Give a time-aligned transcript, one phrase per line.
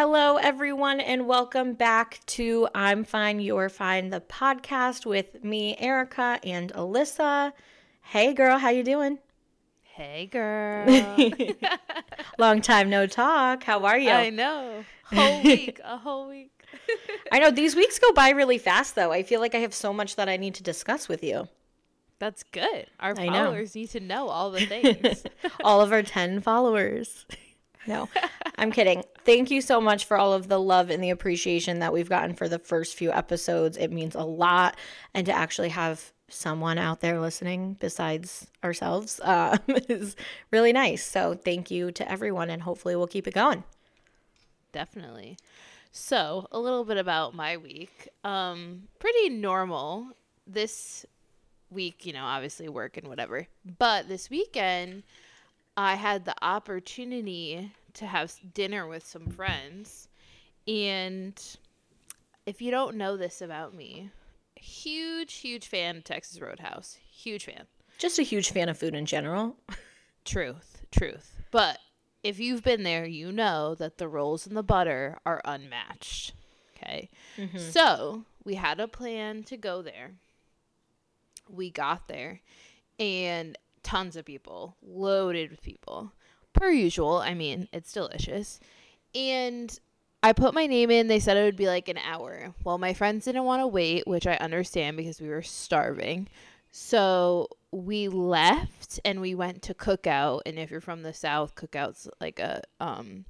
[0.00, 6.38] Hello, everyone, and welcome back to I'm Fine, You're Fine, the podcast with me, Erica,
[6.44, 7.52] and Alyssa.
[8.02, 9.18] Hey, girl, how you doing?
[9.82, 10.86] Hey, girl.
[12.38, 13.64] Long time no talk.
[13.64, 14.10] How are you?
[14.10, 14.84] I know.
[15.02, 16.52] Whole week, a whole week.
[17.32, 19.10] I know these weeks go by really fast, though.
[19.10, 21.48] I feel like I have so much that I need to discuss with you.
[22.20, 22.86] That's good.
[23.00, 23.32] Our I know.
[23.46, 25.24] followers need to know all the things.
[25.64, 27.26] all of our 10 followers.
[27.88, 28.06] No,
[28.58, 29.02] I'm kidding.
[29.24, 32.34] Thank you so much for all of the love and the appreciation that we've gotten
[32.34, 33.78] for the first few episodes.
[33.78, 34.76] It means a lot.
[35.14, 39.56] And to actually have someone out there listening besides ourselves uh,
[39.88, 40.16] is
[40.50, 41.02] really nice.
[41.02, 43.64] So thank you to everyone, and hopefully we'll keep it going.
[44.72, 45.38] Definitely.
[45.90, 48.08] So, a little bit about my week.
[48.22, 50.08] Um, pretty normal.
[50.46, 51.06] This
[51.70, 53.46] week, you know, obviously work and whatever.
[53.78, 55.04] But this weekend,
[55.78, 60.08] I had the opportunity to have dinner with some friends.
[60.66, 61.40] And
[62.46, 64.10] if you don't know this about me,
[64.56, 66.98] huge, huge fan of Texas Roadhouse.
[67.10, 67.66] Huge fan.
[67.98, 69.56] Just a huge fan of food in general.
[70.24, 71.34] Truth, truth.
[71.50, 71.78] But
[72.22, 76.34] if you've been there, you know that the rolls and the butter are unmatched.
[76.76, 77.08] Okay.
[77.38, 77.58] Mm-hmm.
[77.58, 80.12] So we had a plan to go there.
[81.48, 82.40] We got there
[82.98, 86.12] and tons of people, loaded with people.
[86.58, 87.18] Per usual.
[87.18, 88.58] I mean, it's delicious.
[89.14, 89.78] And
[90.22, 91.06] I put my name in.
[91.06, 92.52] They said it would be like an hour.
[92.64, 96.28] Well, my friends didn't want to wait, which I understand because we were starving.
[96.70, 100.42] So we left and we went to Cookout.
[100.46, 103.24] And if you're from the South, Cookout's like a um,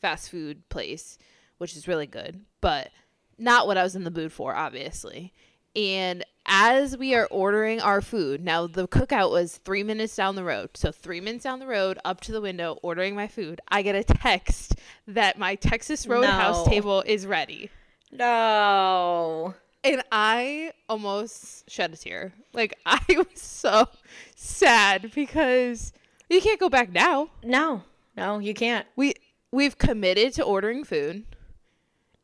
[0.00, 1.18] fast food place,
[1.58, 2.90] which is really good, but
[3.38, 5.32] not what I was in the mood for, obviously.
[5.78, 10.42] And as we are ordering our food, now the cookout was three minutes down the
[10.42, 10.70] road.
[10.74, 13.94] So, three minutes down the road, up to the window, ordering my food, I get
[13.94, 14.74] a text
[15.06, 16.72] that my Texas Roadhouse No.
[16.72, 17.70] table is ready.
[18.10, 19.54] No.
[19.84, 22.32] And I almost shed a tear.
[22.52, 23.86] Like, I was so
[24.34, 25.92] sad because
[26.28, 27.30] you can't go back now.
[27.44, 27.82] No.
[28.16, 28.84] No, you can't.
[28.96, 29.14] We
[29.52, 31.24] we've committed to ordering food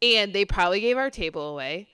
[0.03, 1.89] and they probably gave our table away.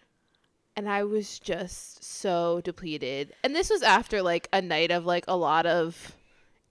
[0.76, 3.34] And I was just so depleted.
[3.44, 6.16] And this was after like a night of like a lot of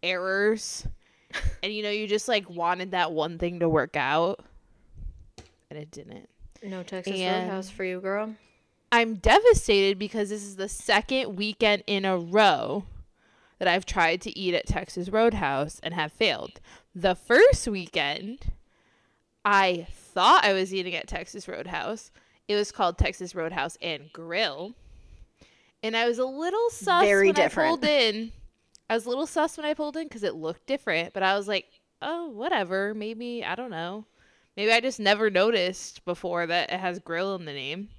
[0.01, 0.87] errors.
[1.63, 4.43] and you know, you just like wanted that one thing to work out
[5.69, 6.29] and it didn't.
[6.63, 8.35] No Texas And- Roadhouse for you, girl.
[8.91, 12.85] I'm devastated because this is the second weekend in a row
[13.59, 16.59] that I've tried to eat at Texas Roadhouse and have failed.
[16.95, 18.47] The first weekend,
[19.45, 22.09] I thought I was eating at Texas Roadhouse.
[22.49, 24.73] It was called Texas Roadhouse and Grill.
[25.81, 27.67] And I was a little sus Very when different.
[27.67, 28.31] I pulled in.
[28.89, 31.37] I was a little sus when I pulled in because it looked different, but I
[31.37, 31.65] was like,
[32.01, 32.93] oh, whatever.
[32.93, 34.05] Maybe, I don't know.
[34.57, 37.89] Maybe I just never noticed before that it has grill in the name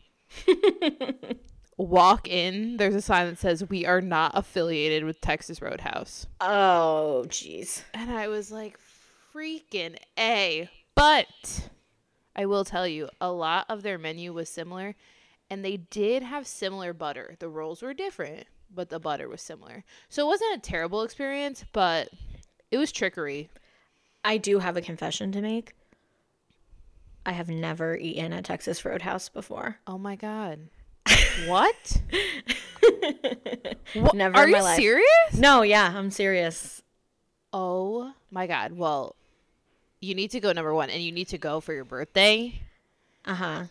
[1.77, 6.27] walk in, there's a sign that says we are not affiliated with Texas Roadhouse.
[6.41, 7.83] Oh, jeez.
[7.94, 8.78] And I was like,
[9.34, 10.69] freaking A.
[10.94, 11.71] But
[12.37, 14.95] I will tell you, a lot of their menu was similar
[15.51, 17.35] and they did have similar butter.
[17.41, 19.83] The rolls were different, but the butter was similar.
[20.09, 22.09] So it wasn't a terrible experience, but
[22.71, 23.51] it was trickery.
[24.25, 25.75] I do have a confession to make.
[27.27, 29.79] I have never eaten at Texas Roadhouse before.
[29.87, 30.69] Oh my god.
[31.47, 32.01] what?
[33.95, 34.77] Wha- Never Are in my you life.
[34.77, 35.35] serious?
[35.37, 36.83] No, yeah, I'm serious.
[37.53, 38.73] Oh my god.
[38.73, 39.17] Well,
[40.00, 42.61] you need to go number one, and you need to go for your birthday.
[43.25, 43.65] Uh huh.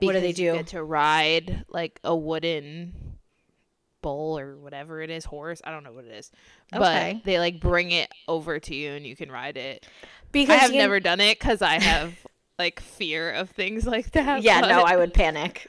[0.00, 0.56] What do they because you do?
[0.58, 2.92] get to ride like a wooden
[4.00, 5.60] bull or whatever it is, horse.
[5.64, 6.30] I don't know what it is,
[6.72, 7.14] Okay.
[7.14, 9.86] but they like bring it over to you, and you can ride it.
[10.30, 12.14] Because I have never done it because I have
[12.58, 14.42] like fear of things like that.
[14.42, 15.68] Yeah, no, I would panic.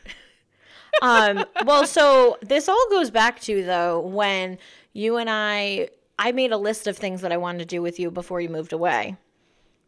[1.02, 4.58] um, well, so this all goes back to though when
[4.94, 8.00] you and I, I made a list of things that I wanted to do with
[8.00, 9.18] you before you moved away.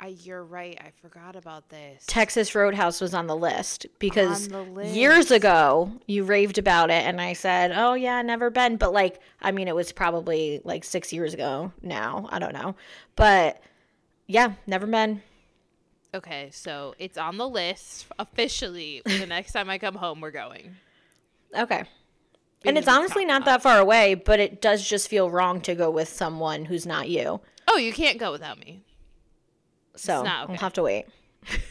[0.03, 0.75] I, you're right.
[0.83, 2.03] I forgot about this.
[2.07, 7.05] Texas Roadhouse was on the list because On the years ago you raved about it
[7.05, 10.83] and I said, "Oh yeah, never been." But like, I mean, it was probably like
[10.83, 12.27] 6 years ago now.
[12.31, 12.75] I don't know.
[13.15, 13.61] But
[14.25, 15.21] yeah, never been.
[16.15, 19.03] Okay, so it's on the list officially.
[19.05, 20.77] the next time I come home, we're going.
[21.55, 21.83] Okay.
[22.65, 25.75] And it's it's honestly not that far away, but it does just feel wrong to
[25.75, 27.39] go with someone who's not you.
[27.67, 28.83] Oh, you can't go without me.
[30.01, 31.05] So not I'll have to wait.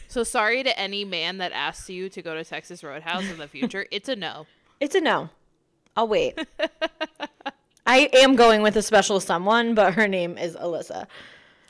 [0.07, 3.47] So sorry to any man that asks you to go to Texas Roadhouse in the
[3.47, 3.85] future.
[3.91, 4.45] It's a no.
[4.79, 5.29] It's a no.
[5.97, 6.39] I'll wait.
[7.85, 11.07] I am going with a special someone, but her name is Alyssa.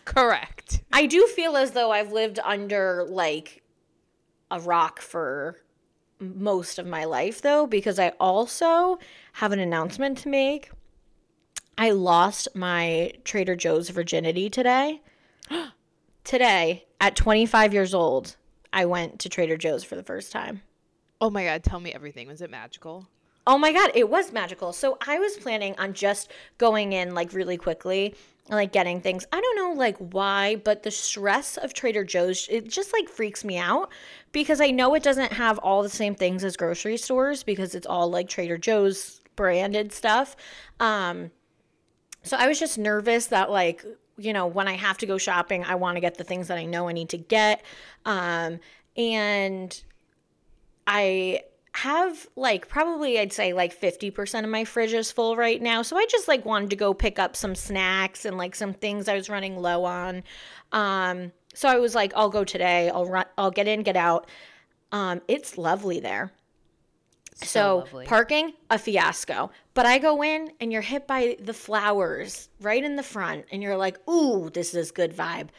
[0.06, 0.82] Correct.
[0.94, 3.64] I do feel as though I've lived under like
[4.52, 5.58] a rock for
[6.20, 9.00] most of my life though because I also
[9.34, 10.70] have an announcement to make.
[11.78, 15.02] I lost my Trader Joe's virginity today.
[16.24, 18.36] today at 25 years old,
[18.74, 20.62] I went to Trader Joe's for the first time.
[21.20, 22.28] Oh my god, tell me everything.
[22.28, 23.08] Was it magical?
[23.48, 24.72] Oh my god, it was magical.
[24.72, 28.16] So I was planning on just going in like really quickly
[28.48, 29.26] and like getting things.
[29.32, 33.44] I don't know like why, but the stress of Trader Joe's it just like freaks
[33.44, 33.92] me out
[34.32, 37.88] because I know it doesn't have all the same things as grocery stores because it's
[37.88, 40.36] all like Trader Joe's branded stuff.
[40.80, 41.32] Um
[42.24, 43.84] so I was just nervous that like
[44.18, 46.58] you know when I have to go shopping, I want to get the things that
[46.58, 47.64] I know I need to get.
[48.06, 48.60] Um
[48.98, 49.84] and
[50.88, 51.42] I
[51.74, 55.82] have like probably I'd say like 50% of my fridge is full right now.
[55.82, 59.08] So I just like wanted to go pick up some snacks and like some things
[59.08, 60.24] I was running low on.
[60.72, 62.90] Um so I was like I'll go today.
[62.90, 64.28] I'll run I'll get in, get out.
[64.92, 66.32] Um it's lovely there.
[67.44, 69.52] So, parking a fiasco.
[69.74, 73.64] But I go in and you're hit by the flowers right in the front and
[73.64, 75.50] you're like, "Ooh, this is good vibe."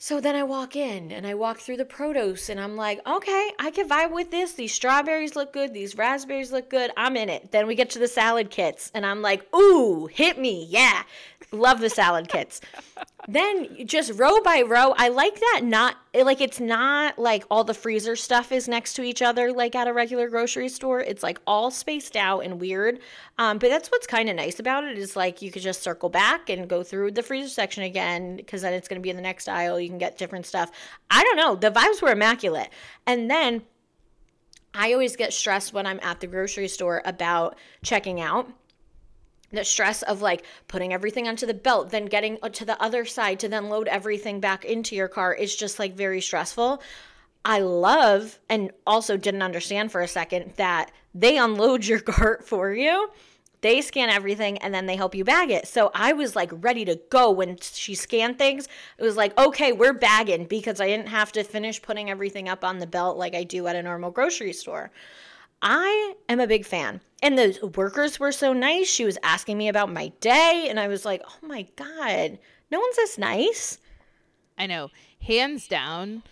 [0.00, 3.50] So then I walk in and I walk through the produce and I'm like, okay,
[3.58, 4.52] I can vibe with this.
[4.52, 5.74] These strawberries look good.
[5.74, 6.92] These raspberries look good.
[6.96, 7.50] I'm in it.
[7.50, 10.68] Then we get to the salad kits and I'm like, ooh, hit me.
[10.70, 11.02] Yeah.
[11.50, 12.60] Love the salad kits.
[13.28, 17.74] then just row by row, I like that not like it's not like all the
[17.74, 21.00] freezer stuff is next to each other like at a regular grocery store.
[21.00, 22.98] It's like all spaced out and weird.
[23.38, 26.08] Um, but that's what's kind of nice about it is like you could just circle
[26.08, 29.16] back and go through the freezer section again because then it's going to be in
[29.16, 29.78] the next aisle.
[29.78, 30.70] You can get different stuff.
[31.10, 31.56] I don't know.
[31.56, 32.70] The vibes were immaculate.
[33.06, 33.62] And then
[34.74, 38.50] I always get stressed when I'm at the grocery store about checking out
[39.50, 43.40] the stress of like putting everything onto the belt, then getting to the other side
[43.40, 46.82] to then load everything back into your car is just like very stressful.
[47.44, 52.72] I love and also didn't understand for a second that they unload your cart for
[52.72, 53.10] you.
[53.60, 55.66] They scan everything and then they help you bag it.
[55.66, 58.68] So I was like ready to go when she scanned things.
[58.98, 62.64] It was like, okay, we're bagging because I didn't have to finish putting everything up
[62.64, 64.92] on the belt like I do at a normal grocery store.
[65.60, 67.00] I am a big fan.
[67.22, 68.88] And the workers were so nice.
[68.88, 72.38] She was asking me about my day, and I was like, oh my God,
[72.70, 73.78] no one's this nice.
[74.56, 74.90] I know.
[75.20, 76.22] Hands down,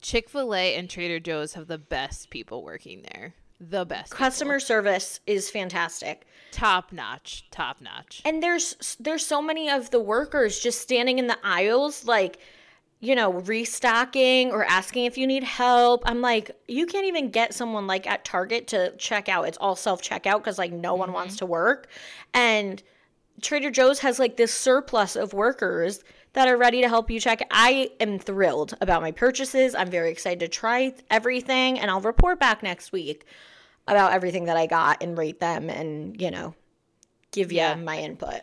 [0.00, 3.34] Chick fil A and Trader Joe's have the best people working there.
[3.60, 4.12] The best.
[4.12, 4.66] Customer people.
[4.66, 6.26] service is fantastic.
[6.50, 7.46] Top notch.
[7.50, 8.22] Top notch.
[8.24, 12.38] And there's there's so many of the workers just standing in the aisles like
[13.00, 16.02] you know, restocking or asking if you need help.
[16.04, 19.48] I'm like, you can't even get someone like at Target to check out.
[19.48, 21.00] It's all self checkout because like no mm-hmm.
[21.00, 21.88] one wants to work.
[22.34, 22.82] And
[23.40, 26.04] Trader Joe's has like this surplus of workers
[26.34, 27.40] that are ready to help you check.
[27.50, 29.74] I am thrilled about my purchases.
[29.74, 33.24] I'm very excited to try everything and I'll report back next week
[33.88, 36.54] about everything that I got and rate them and, you know,
[37.32, 38.42] give you my input.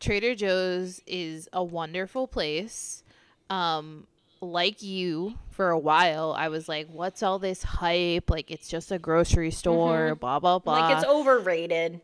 [0.00, 3.04] Trader Joe's is a wonderful place
[3.50, 4.06] um
[4.40, 8.92] like you for a while i was like what's all this hype like it's just
[8.92, 10.18] a grocery store mm-hmm.
[10.18, 12.00] blah blah blah like it's overrated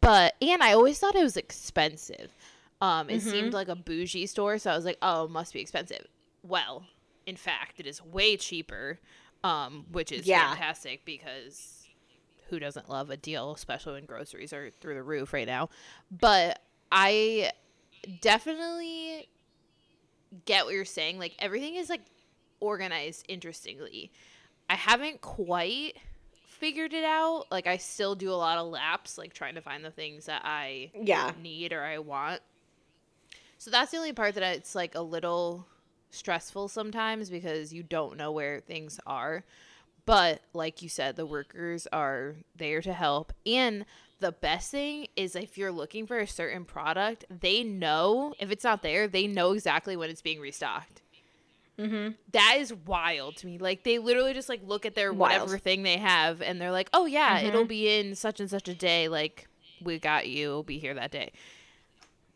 [0.00, 2.32] but and i always thought it was expensive
[2.80, 3.30] um it mm-hmm.
[3.30, 6.06] seemed like a bougie store so i was like oh it must be expensive
[6.42, 6.84] well
[7.26, 8.98] in fact it is way cheaper
[9.42, 10.50] um which is yeah.
[10.50, 11.86] fantastic because
[12.48, 15.68] who doesn't love a deal especially when groceries are through the roof right now
[16.10, 17.50] but i
[18.20, 19.28] definitely
[20.44, 21.18] get what you're saying.
[21.18, 22.02] Like everything is like
[22.60, 24.10] organized interestingly.
[24.68, 25.96] I haven't quite
[26.48, 27.46] figured it out.
[27.50, 30.42] Like I still do a lot of laps, like trying to find the things that
[30.44, 32.40] I yeah need or I want.
[33.58, 35.66] So that's the only part that it's like a little
[36.10, 39.44] stressful sometimes because you don't know where things are.
[40.06, 43.32] But like you said, the workers are there to help.
[43.46, 43.86] And
[44.20, 48.64] the best thing is if you're looking for a certain product, they know if it's
[48.64, 51.02] not there, they know exactly when it's being restocked.
[51.78, 52.12] Mm-hmm.
[52.32, 53.58] That is wild to me.
[53.58, 55.40] Like they literally just like look at their wild.
[55.40, 57.48] whatever thing they have, and they're like, "Oh yeah, mm-hmm.
[57.48, 59.08] it'll be in such and such a day.
[59.08, 59.48] Like
[59.82, 60.50] we got you.
[60.50, 61.32] It'll be here that day."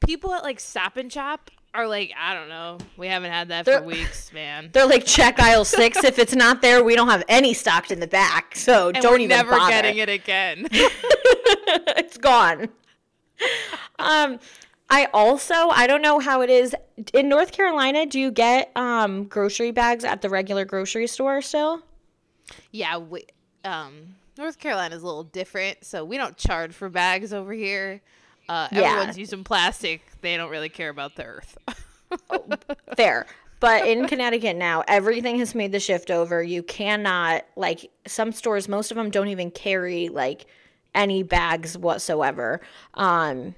[0.04, 2.78] People at like Stop and Shop are like, I don't know.
[2.96, 4.70] We haven't had that they're, for weeks, man.
[4.72, 5.98] They're like, check aisle six.
[6.04, 8.56] if it's not there, we don't have any stocked in the back.
[8.56, 9.70] So and don't even never bother.
[9.70, 10.66] getting it again.
[10.72, 12.68] it's gone.
[13.98, 14.38] Um,
[14.90, 16.74] I also I don't know how it is
[17.12, 18.06] in North Carolina.
[18.06, 21.82] Do you get um grocery bags at the regular grocery store still?
[22.72, 23.24] Yeah, we,
[23.64, 28.00] um, North Carolina is a little different, so we don't charge for bags over here.
[28.48, 28.82] Uh, yeah.
[28.82, 30.02] Everyone's using plastic.
[30.20, 31.58] They don't really care about the earth.
[32.30, 32.44] oh,
[32.96, 33.26] fair.
[33.60, 36.42] but in Connecticut now, everything has made the shift over.
[36.42, 40.46] You cannot like some stores, most of them don't even carry like
[40.94, 42.60] any bags whatsoever.
[42.94, 43.54] Um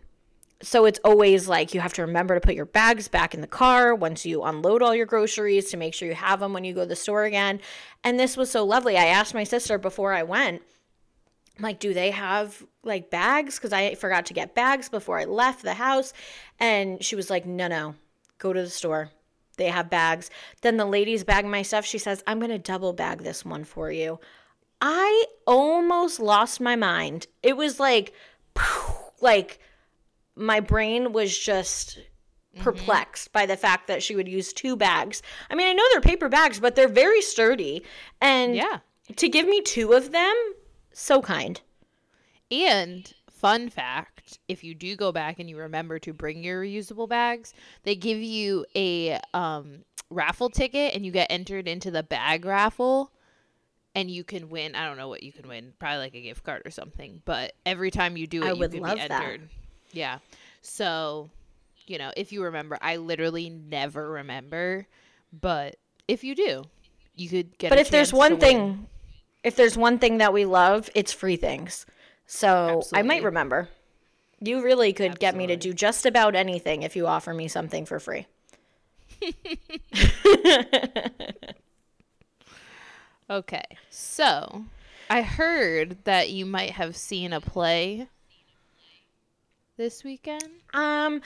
[0.62, 3.46] so it's always like you have to remember to put your bags back in the
[3.46, 6.74] car once you unload all your groceries to make sure you have them when you
[6.74, 7.60] go to the store again.
[8.04, 8.96] And this was so lovely.
[8.98, 10.60] I asked my sister before I went,
[11.60, 13.56] like, do they have like bags?
[13.56, 16.12] Because I forgot to get bags before I left the house.
[16.58, 17.94] And she was like, no, no,
[18.38, 19.10] go to the store.
[19.56, 20.30] They have bags.
[20.62, 21.84] Then the lady's bag my stuff.
[21.84, 24.18] She says, I'm going to double bag this one for you.
[24.80, 27.26] I almost lost my mind.
[27.42, 28.14] It was like,
[29.20, 29.60] like,
[30.34, 31.98] my brain was just
[32.56, 33.38] perplexed mm-hmm.
[33.38, 35.22] by the fact that she would use two bags.
[35.50, 37.82] I mean, I know they're paper bags, but they're very sturdy.
[38.22, 38.78] And yeah.
[39.16, 40.34] to give me two of them,
[41.00, 41.60] so kind.
[42.50, 47.08] And fun fact, if you do go back and you remember to bring your reusable
[47.08, 47.54] bags,
[47.84, 53.12] they give you a um, raffle ticket and you get entered into the bag raffle
[53.94, 54.74] and you can win.
[54.74, 57.22] I don't know what you can win, probably like a gift card or something.
[57.24, 59.08] But every time you do it, I you can be entered.
[59.08, 59.48] That.
[59.92, 60.18] Yeah.
[60.62, 61.30] So,
[61.86, 64.86] you know, if you remember, I literally never remember,
[65.32, 65.76] but
[66.06, 66.64] if you do,
[67.16, 67.70] you could get.
[67.70, 68.86] But if there's one thing,
[69.42, 71.86] if there's one thing that we love, it's free things.
[72.26, 72.98] So Absolutely.
[72.98, 73.68] I might remember.
[74.40, 75.26] You really could Absolutely.
[75.26, 78.26] get me to do just about anything if you offer me something for free.
[83.30, 84.64] okay, so
[85.10, 88.08] I heard that you might have seen a play
[89.80, 90.44] this weekend?
[90.74, 91.22] Um,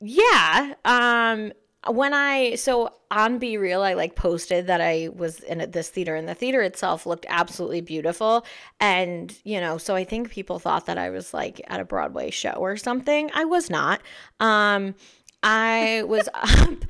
[0.00, 0.74] yeah.
[0.84, 1.52] Um,
[1.86, 6.28] when I so on BeReal, I like posted that I was in this theater, and
[6.28, 8.44] the theater itself looked absolutely beautiful.
[8.80, 12.30] And you know, so I think people thought that I was like at a Broadway
[12.30, 13.30] show or something.
[13.32, 14.02] I was not.
[14.40, 14.94] Um,
[15.42, 16.84] I was up.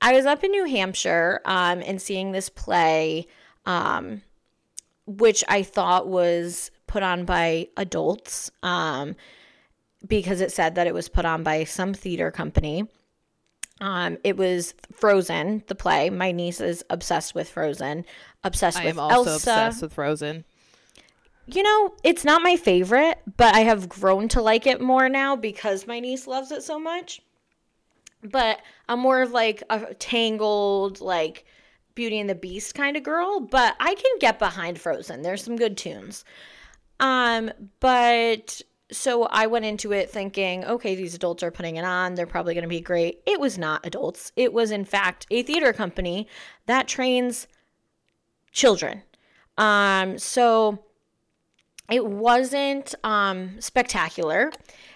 [0.00, 3.28] I was up in New Hampshire, um, and seeing this play,
[3.66, 4.22] um,
[5.06, 8.50] which I thought was put on by adults.
[8.64, 9.14] Um,
[10.04, 12.88] because it said that it was put on by some theater company.
[13.82, 16.08] Um, it was Frozen, the play.
[16.08, 18.04] My niece is obsessed with Frozen,
[18.44, 19.12] obsessed I with Elsa.
[19.12, 20.44] Am also obsessed with Frozen.
[21.46, 25.34] You know, it's not my favorite, but I have grown to like it more now
[25.34, 27.20] because my niece loves it so much.
[28.22, 31.44] But I'm more of like a tangled, like
[31.96, 35.22] Beauty and the Beast kind of girl, but I can get behind Frozen.
[35.22, 36.24] There's some good tunes.
[37.00, 38.62] Um, but
[38.92, 42.14] so I went into it thinking, okay, these adults are putting it on.
[42.14, 43.20] They're probably going to be great.
[43.26, 44.32] It was not adults.
[44.36, 46.28] It was, in fact, a theater company
[46.66, 47.48] that trains
[48.52, 49.02] children.
[49.58, 50.84] Um, so
[51.90, 54.52] it wasn't um, spectacular.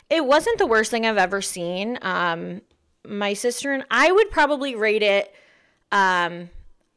[0.08, 1.98] It wasn't the worst thing I've ever seen.
[2.02, 2.62] Um,
[3.04, 5.34] my sister and I would probably rate it
[5.92, 6.50] um,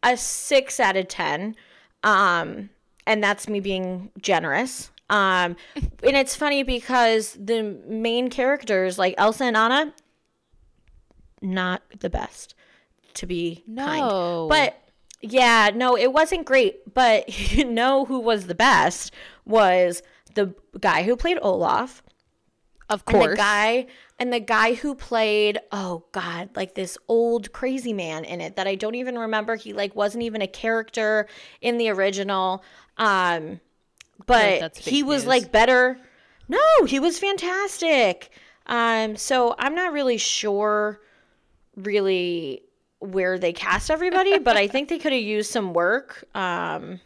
[0.04, 1.56] a six out of 10.
[2.04, 2.70] Um,
[3.06, 4.92] and that's me being generous.
[5.10, 9.94] Um, and it's funny because the main characters, like Elsa and Anna,
[11.42, 12.56] not the best,
[13.16, 13.86] to be no.
[13.86, 14.50] kind.
[14.50, 14.82] But
[15.22, 16.94] yeah, no, it wasn't great.
[16.94, 19.14] But you know who was the best
[19.46, 20.04] was
[20.36, 22.04] the guy who played Olaf.
[22.90, 23.24] Of course.
[23.24, 23.88] And the guy
[24.18, 28.68] and the guy who played oh god, like this old crazy man in it that
[28.68, 29.56] I don't even remember.
[29.56, 31.28] He like wasn't even a character
[31.62, 32.64] in the original.
[32.98, 33.60] Um
[34.26, 35.28] but he was news.
[35.28, 36.00] like better.
[36.48, 38.32] No, he was fantastic.
[38.66, 41.02] Um, so I'm not really sure,
[41.76, 42.64] really
[43.00, 46.24] where they cast everybody, but I think they could have used some work.
[46.36, 47.00] Um,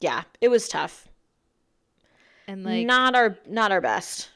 [0.00, 1.06] yeah, it was tough.
[2.48, 4.30] And like not our not our best.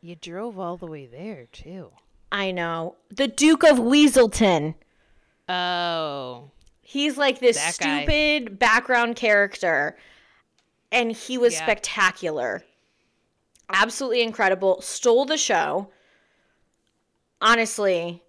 [0.00, 1.90] You drove all the way there too.
[2.30, 2.96] I know.
[3.10, 4.74] The Duke of Weselton.
[5.48, 6.51] Oh.
[6.92, 8.54] He's like this that stupid guy.
[8.54, 9.96] background character.
[10.90, 11.62] And he was yeah.
[11.62, 12.64] spectacular.
[13.70, 14.82] Absolutely incredible.
[14.82, 15.88] Stole the show.
[17.40, 18.22] Honestly,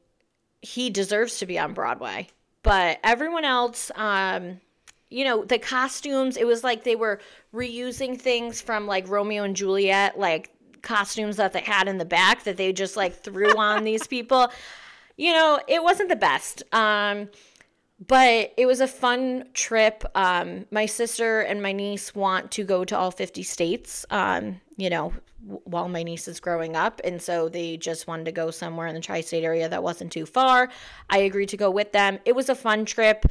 [0.61, 2.29] he deserves to be on Broadway.
[2.61, 4.61] But everyone else, um,
[5.09, 7.19] you know, the costumes, it was like they were
[7.53, 10.51] reusing things from like Romeo and Juliet, like
[10.81, 14.49] costumes that they had in the back that they just like threw on these people.
[15.17, 16.63] You know, it wasn't the best.
[16.71, 17.27] Um,
[17.99, 20.03] but it was a fun trip.
[20.15, 24.89] Um, my sister and my niece want to go to all 50 states, um, you
[24.89, 26.99] know, w- while my niece is growing up.
[27.03, 30.11] And so they just wanted to go somewhere in the tri state area that wasn't
[30.11, 30.69] too far.
[31.09, 32.19] I agreed to go with them.
[32.25, 33.25] It was a fun trip.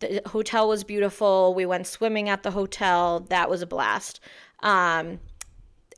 [0.00, 1.54] The hotel was beautiful.
[1.54, 3.20] We went swimming at the hotel.
[3.30, 4.20] That was a blast.
[4.62, 5.20] Um,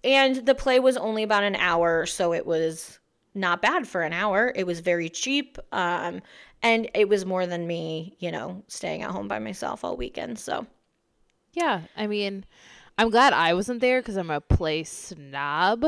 [0.02, 2.98] and the play was only about an hour, so it was
[3.34, 4.52] not bad for an hour.
[4.54, 5.58] It was very cheap.
[5.72, 6.22] Um,
[6.62, 10.38] and it was more than me, you know, staying at home by myself all weekend.
[10.38, 10.66] So,
[11.52, 12.44] Yeah, I mean,
[12.98, 15.84] I'm glad I wasn't there because I'm a play snob.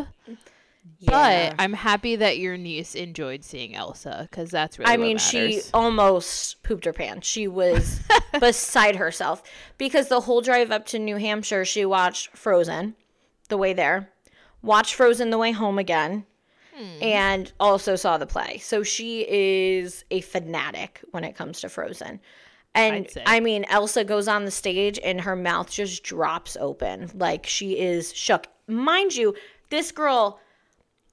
[0.98, 1.06] yeah.
[1.50, 4.92] But I'm happy that your niece enjoyed seeing Elsa because that's really.
[4.92, 7.26] I mean, she almost pooped her pants.
[7.28, 8.00] She was
[8.40, 9.42] beside herself
[9.78, 12.94] because the whole drive up to New Hampshire, she watched Frozen
[13.48, 14.10] the way there,
[14.62, 16.26] watched Frozen the way home again,
[16.78, 17.02] Hmm.
[17.02, 18.58] and also saw the play.
[18.58, 22.20] So she is a fanatic when it comes to Frozen.
[22.74, 23.08] And.
[23.26, 27.10] I mean, Elsa goes on the stage and her mouth just drops open.
[27.14, 28.46] Like she is shook.
[28.68, 29.34] Mind you,
[29.70, 30.38] this girl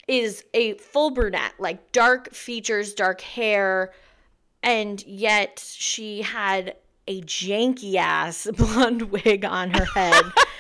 [0.08, 3.92] is a full brunette, like dark features, dark hair,
[4.62, 6.76] and yet she had
[7.08, 10.24] a janky ass blonde wig on her head.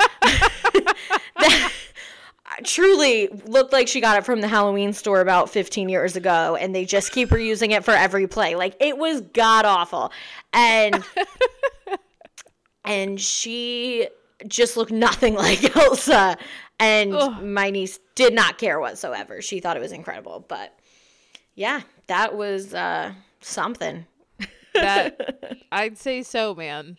[2.75, 6.75] truly looked like she got it from the Halloween store about 15 years ago, and
[6.75, 8.55] they just keep reusing it for every play.
[8.55, 10.11] Like it was god awful.
[10.51, 11.01] And
[12.85, 14.09] and she
[14.45, 16.37] just looked nothing like Elsa.
[16.77, 17.41] And Ugh.
[17.41, 19.41] my niece did not care whatsoever.
[19.41, 20.43] She thought it was incredible.
[20.45, 20.77] But
[21.55, 24.05] yeah, that was uh, something.
[24.73, 26.97] that I'd say so, man.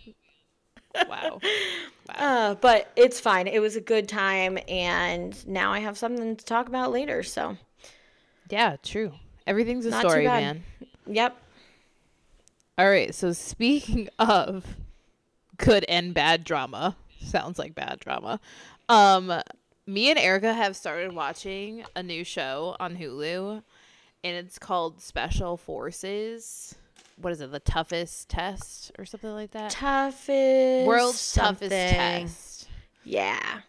[1.09, 1.41] Wow.
[2.09, 2.15] Wow.
[2.15, 3.49] Uh, but it's fine.
[3.49, 4.59] It was a good time.
[4.69, 7.23] And now I have something to talk about later.
[7.23, 7.57] So,
[8.49, 9.12] Yeah, true.
[9.47, 10.62] Everything's a Not story, man.
[11.07, 11.37] yep.
[12.79, 13.15] All right.
[13.15, 14.65] So speaking of
[15.57, 18.41] good and bad drama, sounds like bad drama.
[18.88, 19.33] Um,
[19.87, 23.62] me and Erica have started watching a new show on Hulu,
[24.25, 26.75] and it's called Special Forces.
[27.16, 27.50] What is it?
[27.50, 29.70] The toughest test or something like that.
[29.70, 30.87] Toughest.
[30.87, 32.68] World's toughest test.
[33.04, 33.61] Yeah.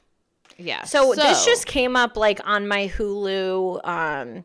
[0.58, 0.84] Yeah.
[0.84, 4.44] So, this just came up like on my Hulu um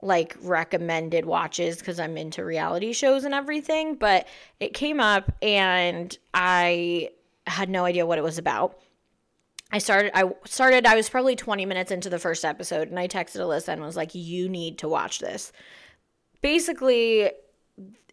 [0.00, 4.28] like recommended watches cuz I'm into reality shows and everything, but
[4.60, 7.10] it came up and I
[7.48, 8.78] had no idea what it was about.
[9.72, 13.08] I started I started I was probably 20 minutes into the first episode and I
[13.08, 15.50] texted Alyssa and was like you need to watch this.
[16.42, 17.32] Basically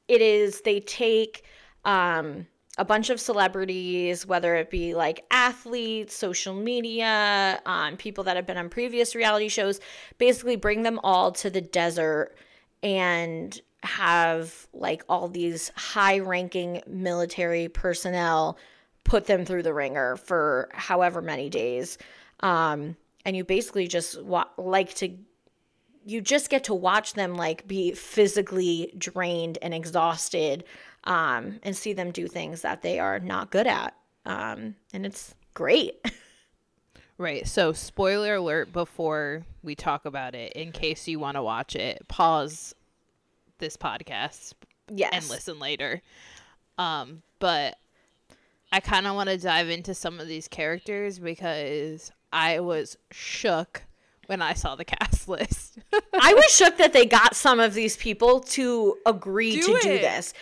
[0.08, 1.44] it is they take
[1.84, 8.36] um a bunch of celebrities, whether it be like athletes, social media, um, people that
[8.36, 9.80] have been on previous reality shows,
[10.18, 12.36] basically bring them all to the desert
[12.84, 18.58] and have like all these high ranking military personnel
[19.04, 21.98] put them through the ringer for however many days.
[22.42, 24.18] Um, and you basically just
[24.58, 25.16] like to
[26.06, 30.64] you just get to watch them like be physically drained and exhausted
[31.06, 35.36] um, and see them do things that they are not good at um, and it's
[35.54, 36.00] great
[37.18, 37.48] Right.
[37.48, 42.06] So, spoiler alert before we talk about it, in case you want to watch it,
[42.10, 42.76] pause
[43.58, 44.54] this podcast
[44.90, 46.02] yes and listen later.
[46.78, 47.78] Um, but
[48.70, 53.85] I kind of want to dive into some of these characters because I was shook
[54.28, 55.78] when I saw the cast list.
[56.14, 59.90] i was shook that they got some of these people to agree Do to do
[60.00, 60.34] this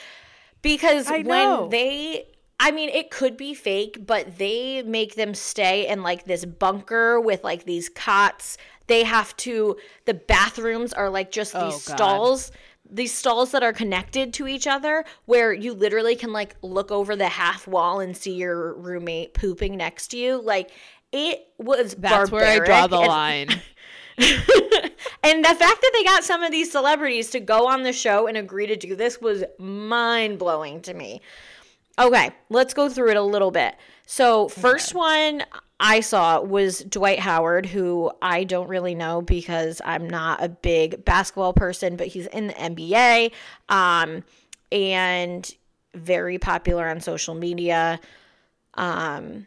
[0.62, 2.26] because when they
[2.60, 7.19] I mean, it could be fake, but they make them stay in like this bunker
[7.19, 8.58] with like these cots.
[8.88, 11.98] They have to, the bathrooms are like just Oh, these God.
[11.98, 12.52] stalls,
[12.89, 17.17] these stalls that are connected to each other where you literally can like look over
[17.17, 20.41] the half wall and see your roommate pooping next to you.
[20.41, 20.72] Like,
[21.13, 23.47] it was That's where I draw the and- line.
[25.23, 28.28] and the fact that they got some of these celebrities to go on the show
[28.28, 31.21] and agree to do this was mind blowing to me.
[31.97, 33.76] Okay, let's go through it a little bit.
[34.06, 35.43] So, first one
[35.80, 41.06] I saw was Dwight Howard, who I don't really know because I'm not a big
[41.06, 43.32] basketball person, but he's in the NBA
[43.69, 44.23] um,
[44.71, 45.49] and
[45.93, 47.99] very popular on social media.
[48.73, 49.45] Um,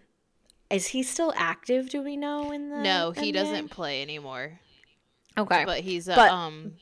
[0.70, 1.88] is he still active?
[1.88, 3.34] Do we know in the no, he NBA?
[3.34, 4.58] doesn't play anymore,
[5.38, 6.74] Okay, but he's a But- um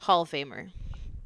[0.00, 0.70] Hall of Famer.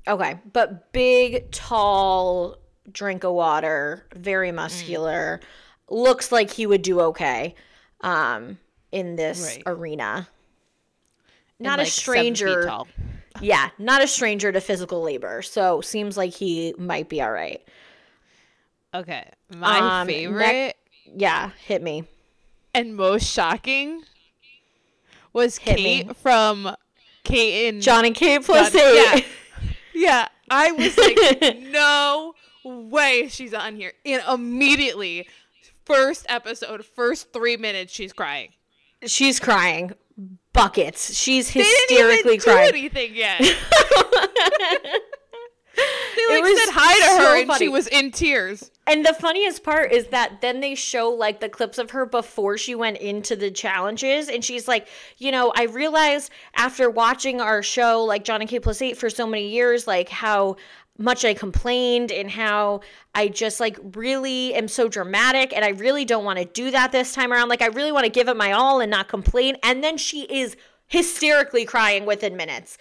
[0.07, 2.59] Okay, but big, tall,
[2.93, 5.41] drink of water, very muscular.
[5.89, 7.55] Looks like he would do okay
[8.03, 8.59] um,
[8.93, 9.63] in this Right.
[9.67, 10.29] arena.
[11.59, 12.71] Not like, a stranger.
[13.41, 15.43] Yeah, not a stranger to physical labor.
[15.43, 17.67] So seems like he might be all right.
[18.95, 20.77] Okay, my Um, favorite
[21.17, 22.05] Yeah, hit me.
[22.75, 24.03] and most shocking
[25.33, 26.15] was Hit Kate me.
[26.15, 26.75] from
[27.25, 28.81] Kate and Johnny K plus John-
[29.19, 29.25] eight.
[29.95, 33.93] Yeah, I was like, no way she's on here.
[34.05, 35.29] And immediately,
[35.85, 38.51] first episode, first three minutes, she's crying.
[39.07, 39.93] She's crying.
[40.53, 41.15] buckets.
[41.15, 42.69] She's They didn't hysterically crying.
[42.75, 43.39] anything yet.
[43.41, 43.47] they
[45.77, 47.59] It like was said hi to so her and funny.
[47.67, 48.71] she was in tears.
[48.87, 52.59] And the funniest part is that then they show like the clips of her before
[52.59, 54.29] she went into the challenges.
[54.29, 58.61] And she's like, you know, I realized after watching our show, like Jon and K
[58.61, 60.57] plus eight for so many years, like how
[60.99, 62.81] much I complained and how
[63.15, 66.93] I just like really am so dramatic and I really don't want to do that
[66.93, 67.49] this time around.
[67.49, 69.57] Like I really want to give it my all and not complain.
[69.63, 72.79] And then she is hysterically crying within minutes.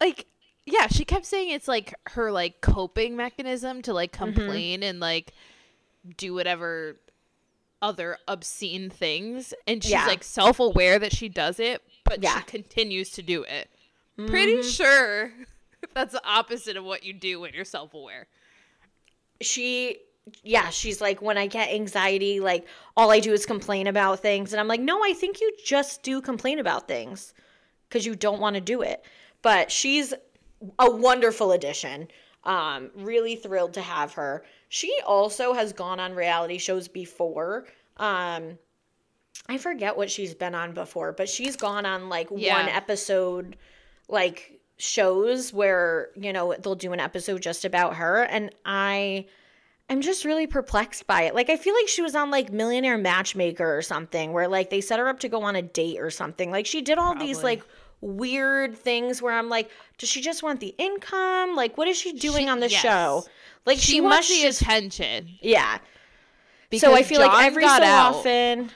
[0.00, 0.26] Like
[0.72, 4.24] yeah, she kept saying it's like her like coping mechanism to like mm-hmm.
[4.24, 5.32] complain and like
[6.16, 6.96] do whatever
[7.80, 10.06] other obscene things and she's Yeah.
[10.06, 12.38] like self-aware that she does it but Yeah.
[12.38, 13.70] she continues to do it.
[14.16, 14.68] Pretty mm-hmm.
[14.68, 15.32] sure
[15.94, 18.26] that's the opposite of what you do when you're self-aware.
[19.40, 19.98] she
[20.42, 24.52] yeah she's like when i get anxiety like all i do is complain about things
[24.52, 27.32] and i'm like no i think you just do complain about things
[27.88, 29.02] because you don't want to do it
[29.40, 30.12] but she's
[30.78, 32.08] a wonderful addition.
[32.44, 34.44] Um really thrilled to have her.
[34.68, 37.66] She also has gone on reality shows before.
[37.96, 38.58] Um
[39.48, 42.60] i forget what she's been on before but she's gone on like Yeah.
[42.60, 43.56] one episode
[44.08, 49.26] like shows where you know they'll do an episode just about her and i
[49.88, 51.34] i'm just really perplexed by it.
[51.34, 54.80] Like i feel like she was on like millionaire matchmaker or something where like they
[54.80, 56.50] set her up to go on a date or something.
[56.50, 57.62] Like she did all these like
[58.00, 62.12] weird things where i'm like does she just want the income like what is she
[62.12, 62.80] doing She- on the yes.
[62.80, 63.24] show
[63.66, 65.28] like She, she, wants must the just attention.
[65.42, 65.78] yeah
[66.70, 68.14] Because so I feel like every so out.
[68.14, 68.70] often,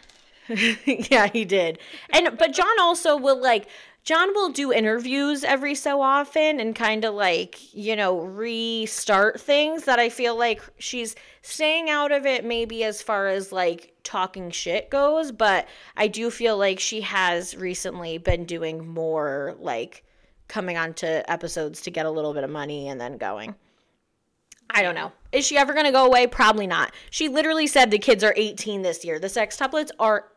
[1.09, 1.79] yeah, he did.
[2.11, 3.69] And but Jon also will like
[4.05, 9.85] Jon will do interviews every so often and kind of like you know restart things
[9.85, 14.51] that I feel like she's staying out of it maybe as far as like talking
[14.51, 20.05] shit goes, but I do feel like she has recently been doing more like
[20.49, 23.55] coming onto episodes to get a little bit of money and then going.
[24.69, 25.13] I don't know.
[25.33, 26.27] Is she ever going to go away?
[26.27, 26.93] Probably not.
[27.11, 29.19] She literally said the kids are 18 this year.
[29.19, 30.29] The sextuplets are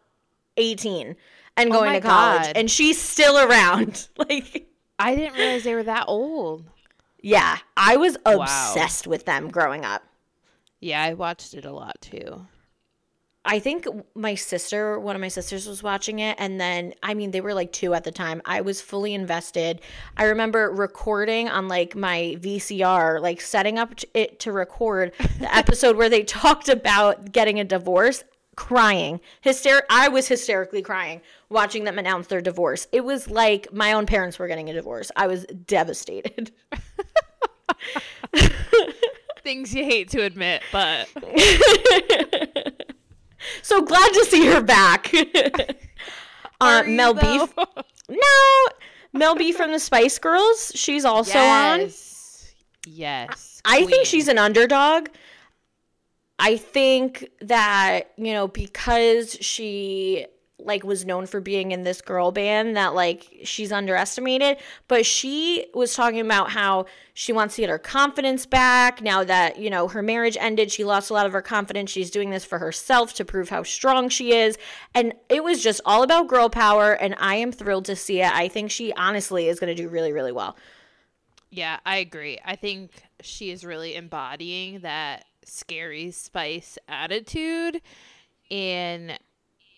[0.58, 1.16] 18
[1.58, 2.58] and Oh going my to college, God.
[2.58, 4.08] and she's still around.
[4.18, 4.68] like,
[5.00, 6.66] I didn't realize they were that old.
[7.22, 10.04] yeah, I was obsessed with them growing up.
[10.82, 12.46] Yeah, I watched it a lot too.
[13.48, 16.36] I think my sister, one of my sisters was watching it.
[16.40, 18.42] And then, I mean, they were like two at the time.
[18.44, 19.82] I was fully invested.
[20.18, 25.96] I remember recording on like my VCR, like setting up it to record the episode
[25.96, 28.24] where they talked about getting a divorce,
[28.56, 29.20] crying.
[29.44, 32.88] Hyster- I was hysterically crying watching them announce their divorce.
[32.92, 35.12] It was like my own parents were getting a divorce.
[35.16, 36.52] I was devastated.
[39.44, 41.08] Things you hate to admit, but
[43.62, 45.14] So glad to see her back.
[46.62, 47.46] uh, Mel B.
[48.10, 48.68] No,
[49.14, 50.72] Mel B from the Spice Girls.
[50.76, 51.82] She's also on.
[51.82, 52.54] yes.
[52.88, 53.62] Yes.
[53.66, 55.10] I think she's an underdog.
[56.38, 62.32] I think that, you know, because she like was known for being in this girl
[62.32, 67.70] band that like she's underestimated, but she was talking about how she wants to get
[67.70, 71.34] her confidence back now that, you know, her marriage ended, she lost a lot of
[71.34, 71.92] her confidence.
[71.92, 74.58] She's doing this for herself to prove how strong she is,
[74.94, 78.32] and it was just all about girl power and I am thrilled to see it.
[78.32, 80.58] I think she honestly is going to do really really well.
[81.52, 82.40] Yeah, I agree.
[82.44, 87.82] I think she is really embodying that scary spice attitude
[88.50, 89.20] and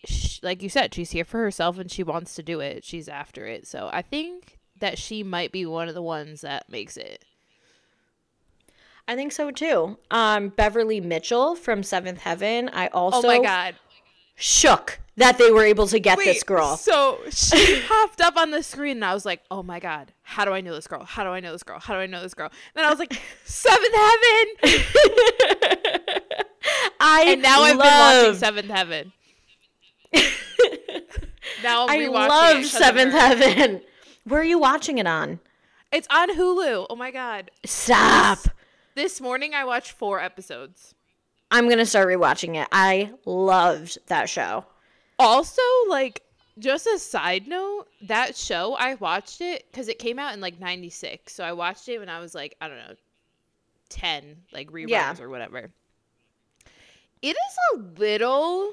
[0.04, 2.84] sh- like you said, she's here for herself and she wants to do it.
[2.84, 3.66] She's after it.
[3.66, 7.24] So I think that she might be one of the ones that makes it.
[9.06, 9.96] I think so too.
[10.10, 12.68] Um, Beverly Mitchell from Seventh Heaven.
[12.68, 13.74] I also oh my god.
[14.36, 16.76] shook that they were able to get this girl.
[16.76, 20.44] So she popped up on the screen and I was like, oh my God, how
[20.44, 21.04] do I know this girl?
[21.04, 21.80] How do I know this girl?
[21.80, 22.46] How do I know this girl?
[22.46, 25.56] And then I was like, Seventh Heaven.
[27.00, 29.12] I And now I've been watching Seventh Heaven.
[31.62, 33.12] now I'm I love it 'cause of Seventh.
[33.12, 33.82] Heaven.
[34.24, 35.40] Where are you watching it on?
[35.92, 36.86] It's on Hulu.
[36.90, 37.50] Oh my God.
[37.64, 38.40] Stop.
[38.94, 40.94] This morning I watched four episodes.
[41.50, 42.68] I'm gonna start rewatching it.
[42.72, 44.66] I loved that show.
[45.18, 46.22] Also, like,
[46.58, 50.60] just a side note, that show, I watched it because it came out in like
[50.60, 51.32] 96.
[51.32, 52.94] So I watched it when I was like, I don't know,
[53.88, 55.14] 10, like reruns Yeah.
[55.20, 55.70] or whatever.
[57.22, 58.72] It is a little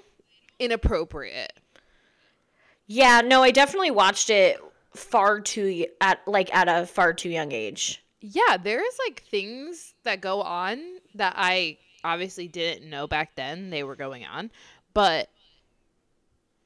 [0.59, 1.53] inappropriate.
[2.87, 4.59] Yeah, no, I definitely watched it
[4.93, 8.03] far too at like at a far too young age.
[8.21, 10.79] Yeah, there's like things that go on
[11.15, 14.51] that I obviously didn't know back then they were going on,
[14.93, 15.29] but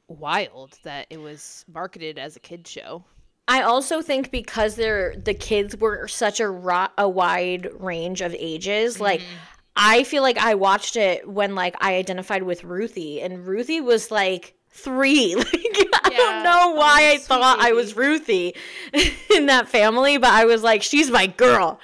[0.08, 3.04] wild that it was marketed as a kid show.
[3.48, 8.36] I also think because they're the kids were such a ro- a wide range of
[8.36, 9.59] ages, like mm-hmm.
[9.82, 14.12] I feel like I watched it when like I identified with Ruthie, and Ruthie was
[14.12, 15.36] like three.
[15.92, 18.56] Like I don't know why Oh, I sweet thought I was Ruthie
[19.36, 21.80] in that family, but I was like, she's my girl.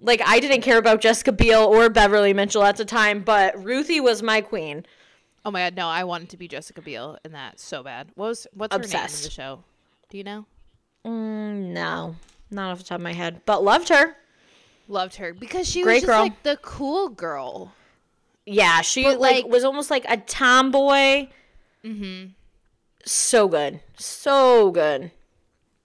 [0.00, 4.00] Like I didn't care about Jessica Biel or Beverly Mitchell at the time, but Ruthie
[4.00, 4.84] was my queen.
[5.44, 5.86] Oh my god, no!
[5.88, 8.10] I wanted to be Jessica Biel in that so bad.
[8.14, 9.62] What was what's her name in the show?
[10.10, 10.46] Do you know?
[11.06, 12.16] Mm, no,
[12.50, 14.16] not off the top of my head, but loved her.
[14.88, 16.22] Loved her because she Great was just girl.
[16.22, 17.74] like the cool girl.
[18.46, 21.28] Yeah, she like, like- was almost like a tomboy.
[21.84, 22.30] Mm-hmm.
[23.04, 25.12] So good, so good.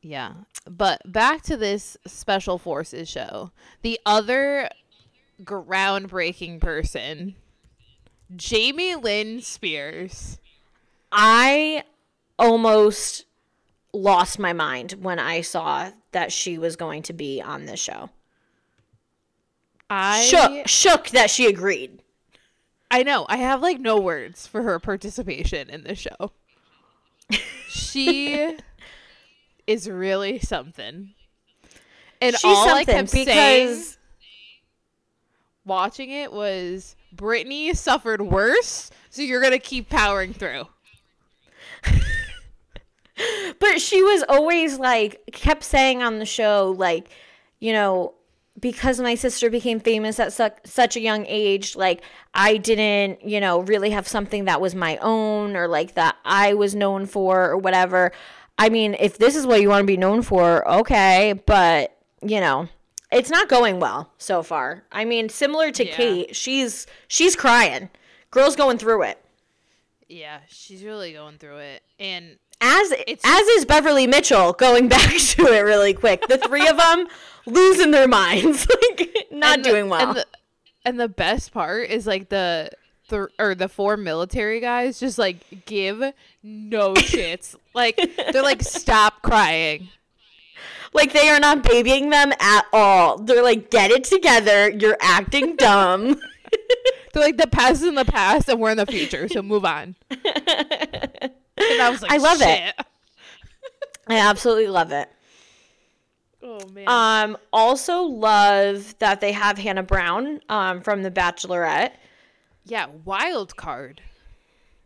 [0.01, 0.33] Yeah,
[0.69, 3.51] but back to this special forces show.
[3.81, 4.69] The other
[5.43, 7.35] groundbreaking person,
[8.35, 10.39] Jamie Lynn Spears.
[11.11, 11.83] I
[12.39, 13.25] almost
[13.93, 18.09] lost my mind when I saw that she was going to be on this show.
[19.89, 22.01] I Shook, shook that she agreed.
[22.89, 23.25] I know.
[23.27, 26.31] I have like no words for her participation in this show.
[27.67, 28.57] she
[29.67, 31.13] is really something.
[32.21, 33.97] And She's all I something kept saying because
[35.65, 40.67] watching it was Britney suffered worse, so you're gonna keep powering through.
[43.59, 47.09] but she was always like kept saying on the show like
[47.59, 48.13] you know
[48.59, 52.01] because my sister became famous at su- such a young age like
[52.33, 56.53] i didn't you know really have something that was my own or like that i
[56.53, 58.11] was known for or whatever
[58.59, 62.39] i mean if this is what you want to be known for okay but you
[62.39, 62.67] know
[63.11, 65.95] it's not going well so far i mean similar to Yeah.
[65.95, 67.89] kate she's she's crying
[68.29, 69.19] girl's going through it
[70.07, 71.81] Yeah, she's really going through it.
[71.97, 76.25] And as It's- as is Beverly Mitchell going back to it really quick.
[76.27, 77.07] The three of them
[77.45, 80.07] losing their minds, like not the- doing well.
[80.09, 80.25] And the,
[80.85, 82.69] and the best part is like the
[83.09, 86.01] the or the four military guys just like give
[86.41, 87.55] no shits.
[87.75, 87.97] like
[88.31, 89.89] they're like stop crying.
[90.93, 93.17] like they are not babying them at all.
[93.17, 94.69] They're like, get it together.
[94.69, 96.15] You're acting dumb.
[97.13, 99.65] They're like the past is in the past and we're in the future, so move
[99.65, 99.95] on.
[101.57, 102.75] And I was like, I love it.
[104.07, 105.09] I absolutely love it.
[106.41, 106.85] Oh man.
[106.87, 111.91] Um, also love that they have Hannah Brown um, from The Bachelorette.
[112.65, 114.01] yeah, wild card.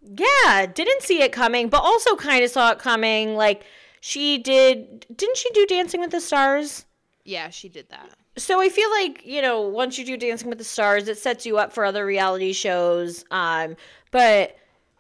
[0.03, 3.36] Yeah, didn't see it coming, but also kind of saw it coming.
[3.36, 3.65] Like
[4.01, 6.86] she did, didn't she do Dancing with the Stars?
[7.25, 8.12] Yeah, she did that.
[8.38, 11.45] So I feel like you know once you do Dancing with the Stars, it sets
[11.45, 13.25] you up for other reality shows.
[13.32, 13.75] Um,
[14.12, 14.56] but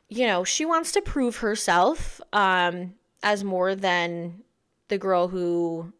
[0.09, 2.93] you know she wants to prove herself um,
[3.23, 4.41] as more than
[4.87, 5.91] the girl who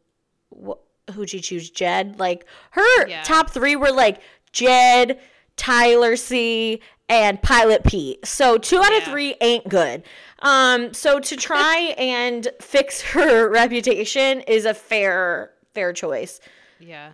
[0.52, 2.20] wh- who she choose Jed.
[2.20, 3.24] Like her Yeah.
[3.24, 5.20] top three were like Jed,
[5.56, 8.26] Tyler C, and Pilot Pete.
[8.26, 10.04] So two out of three ain't good.
[10.40, 16.40] Um, so to try and fix her reputation is a fair fair choice.
[16.80, 17.14] Yeah.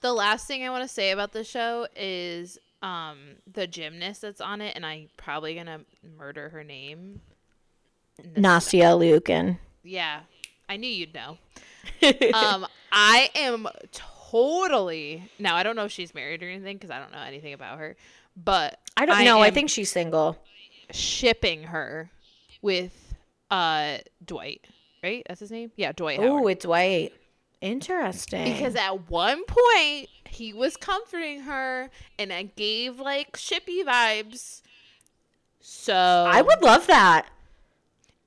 [0.00, 4.40] The last thing I want to say about the show is um the gymnast that's
[4.40, 5.80] on it, and I'm probably gonna
[6.18, 7.20] murder her name.
[8.20, 9.58] Nastia Liukin.
[9.82, 10.20] Yeah,
[10.68, 11.38] I knew you'd know.
[12.34, 15.56] um, I am totally now.
[15.56, 17.96] I don't know if she's married or anything because I don't know anything about her,
[18.36, 19.40] but I don't know.
[19.40, 20.36] I think she's single.
[20.90, 22.10] shipping her
[22.60, 23.14] with
[23.50, 24.66] uh Dwight.
[25.02, 25.72] Right, that's his name.
[25.76, 26.20] Yeah, Dwight.
[26.20, 27.12] Oh, it's white.
[27.62, 28.52] Interesting.
[28.52, 34.60] Because at one point he was comforting her, and I gave like shippy vibes.
[35.60, 37.28] So I would love that.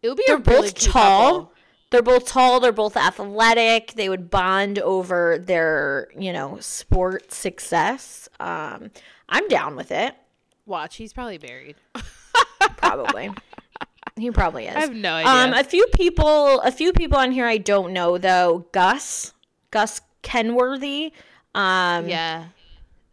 [0.02, 1.32] It would be They're really both tall.
[1.32, 1.52] couple.
[1.92, 2.60] They're both tall.
[2.60, 3.94] They're both athletic.
[3.94, 8.30] They would bond over their, you know, sport success.
[8.40, 8.92] Um,
[9.28, 10.16] I'm down with it.
[10.66, 11.76] Watch, he's probably buried.
[12.78, 13.30] Probably.
[14.18, 14.76] He probably is.
[14.76, 15.30] I have no idea.
[15.32, 18.66] Um, a few people, a few people on here I don't know though.
[18.72, 19.34] Gus,
[19.72, 21.12] Gus Kenworthy.
[21.54, 22.46] Um, yeah.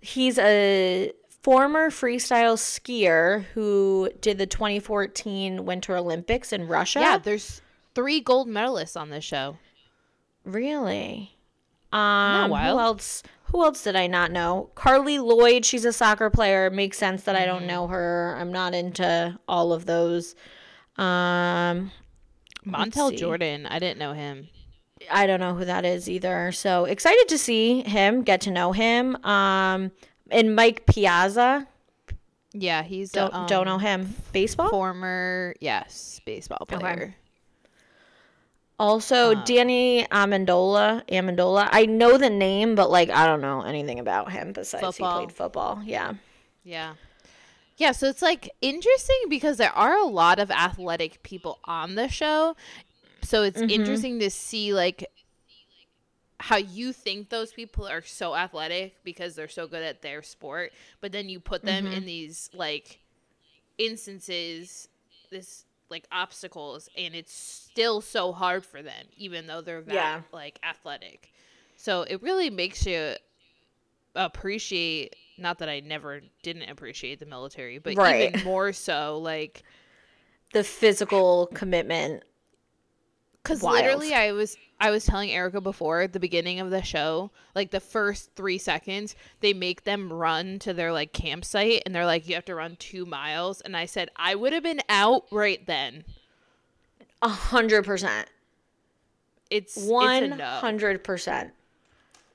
[0.01, 1.13] he's a
[1.43, 7.01] former freestyle skier who did the 2014 Winter Olympics in Russia.
[7.01, 7.61] Yeah, there's
[7.97, 9.59] three gold medalists on this show.
[10.45, 11.37] really.
[11.93, 12.79] Um, wild?
[12.79, 13.23] who else?
[13.53, 14.71] Who else did I not know?
[14.75, 15.65] Carli Lloyd.
[15.67, 16.71] She's a soccer player.
[16.71, 17.49] Makes sense that I Mm-hmm.
[17.49, 18.35] don't know her.
[18.39, 20.35] I'm not into all of those.
[20.97, 21.91] Um,
[22.67, 23.17] Montell.
[23.17, 24.49] Jordan, I didn't know him.
[25.11, 26.53] I don't know who that is either.
[26.53, 29.17] So excited to see him, get to know him.
[29.25, 29.91] Um,
[30.31, 31.67] and Mike Piazza.
[32.53, 34.15] Yeah, he's Don't don't know um, him.
[34.33, 34.69] Baseball.
[34.71, 36.77] Former, yes, baseball Okay.
[36.77, 37.17] player.
[38.79, 41.03] Also, Um, Danny Amendola.
[41.09, 41.69] Amendola.
[41.71, 45.21] I know the name, but like I don't know anything about him besides Football.
[45.21, 45.83] he played football.
[45.85, 46.15] Yeah.
[46.65, 46.95] Yeah.
[47.77, 52.09] Yeah, so it's like interesting because there are a lot of athletic people on the
[52.09, 52.55] show.
[53.23, 53.69] So it's Mhm.
[53.69, 55.11] interesting to see like
[56.41, 60.73] how you think those people are so athletic because they're so good at their sport,
[61.01, 61.93] but then you put them Mhm.
[61.93, 62.99] in these like
[63.79, 64.89] instances
[65.31, 70.23] this like obstacles and it's still so hard for them even though they're that Yeah.
[70.33, 71.33] like athletic.
[71.77, 73.15] So it really makes you
[74.15, 78.29] appreciate not that I never didn't appreciate the military, but Right.
[78.35, 79.63] even more so like
[80.53, 82.23] The physical commitment.
[83.45, 87.31] cuz literally I was I was telling Erica before at the beginning of the show,
[87.55, 92.05] like the first 3 seconds, they make them run to their like campsite and they're
[92.07, 95.25] like you have to run 2 miles and I said I would have been out
[95.31, 96.05] right then.
[97.23, 98.29] A hundred percent.
[99.51, 101.53] It's One hundred percent.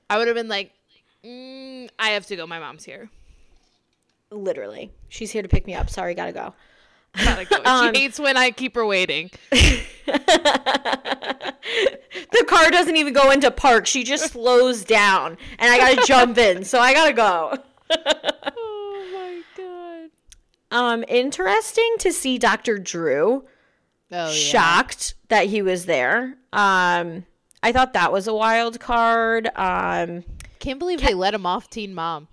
[0.10, 0.72] I would have been like
[1.28, 2.48] mm, I have to go.
[2.48, 3.10] My mom's here.
[4.32, 4.92] Literally.
[5.10, 5.90] She's here to pick me up.
[5.90, 6.54] Sorry, gotta go.
[7.16, 7.62] Gotta go.
[7.66, 9.32] Um, she hates when I keep her waiting.
[9.52, 9.84] the
[12.48, 13.88] car doesn't even go into park.
[13.88, 16.64] She just slows down and I gotta jump in.
[16.64, 17.58] So I gotta go.
[17.90, 20.10] oh my god.
[20.72, 22.78] Um, interesting to see Dr.
[22.78, 23.46] Drew.
[24.12, 26.38] Oh shocked that he was there.
[26.54, 27.26] Um,
[27.62, 29.50] I thought that was a wild card.
[29.56, 30.24] Um,
[30.60, 32.28] Can't believe they let him off Teen Mom.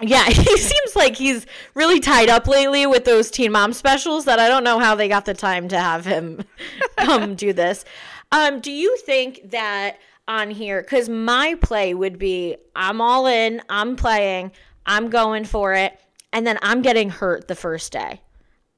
[0.00, 4.38] yeah, he seems like he's really tied up lately with those Teen Mom specials that
[4.38, 6.44] I don't know how they got the time to have him
[6.96, 7.84] come do this.
[8.32, 13.62] Um, do you think that on here, because my play would be I'm all in,
[13.68, 14.52] I'm playing,
[14.84, 15.98] I'm going for it,
[16.32, 18.20] and then I'm getting hurt the first day.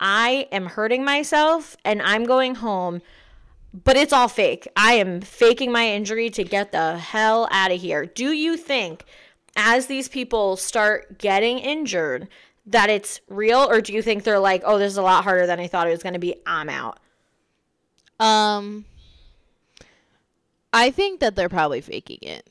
[0.01, 3.03] I am hurting myself and I'm going home,
[3.73, 4.67] but it's all fake.
[4.77, 8.07] I am faking my injury to get the hell out of here.
[8.07, 9.05] Do you think
[9.57, 12.29] as these people start getting injured
[12.67, 15.47] that it's real or do you think they're like, "Oh, this is a lot harder
[15.47, 16.37] than I thought it was going to be.
[16.47, 16.99] I'm out."
[18.21, 18.85] Um,
[20.73, 22.47] I think that they're probably faking it.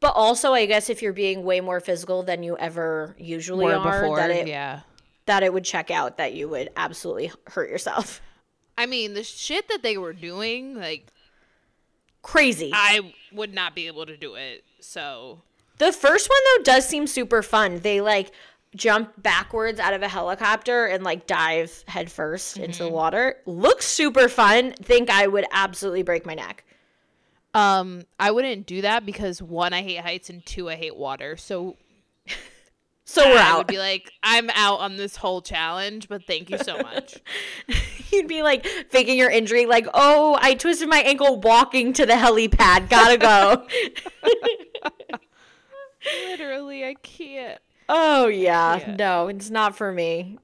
[0.00, 4.02] But also, I guess if you're being way more physical than you ever usually are,
[4.02, 4.80] before, that it yeah.
[5.26, 8.22] that it would check out that you would absolutely hurt yourself.
[8.80, 11.06] I mean, the shit that they were doing, like
[12.22, 12.70] Crazy.
[12.72, 14.64] I would not be able to do it.
[14.80, 15.42] So
[15.78, 17.80] The first one though does seem super fun.
[17.80, 18.32] They like
[18.74, 23.36] jump backwards out of a helicopter and like dive headfirst into the water.
[23.46, 24.72] Looks super fun.
[24.72, 26.64] Think I would absolutely break my neck.
[27.52, 31.36] Um, I wouldn't do that because one, I hate heights, and two, I hate water.
[31.36, 31.76] So
[33.10, 33.66] So we're I would out.
[33.66, 37.16] be like, I'm out on this whole challenge, but thank you so much.
[38.12, 42.12] You'd be like faking your injury, like, oh, I twisted my ankle walking to the
[42.12, 42.88] helipad.
[42.88, 43.66] Gotta go.
[46.28, 47.60] Literally, I can't.
[47.88, 48.76] oh yeah.
[48.76, 48.94] Yeah.
[48.96, 50.38] No, it's not for me.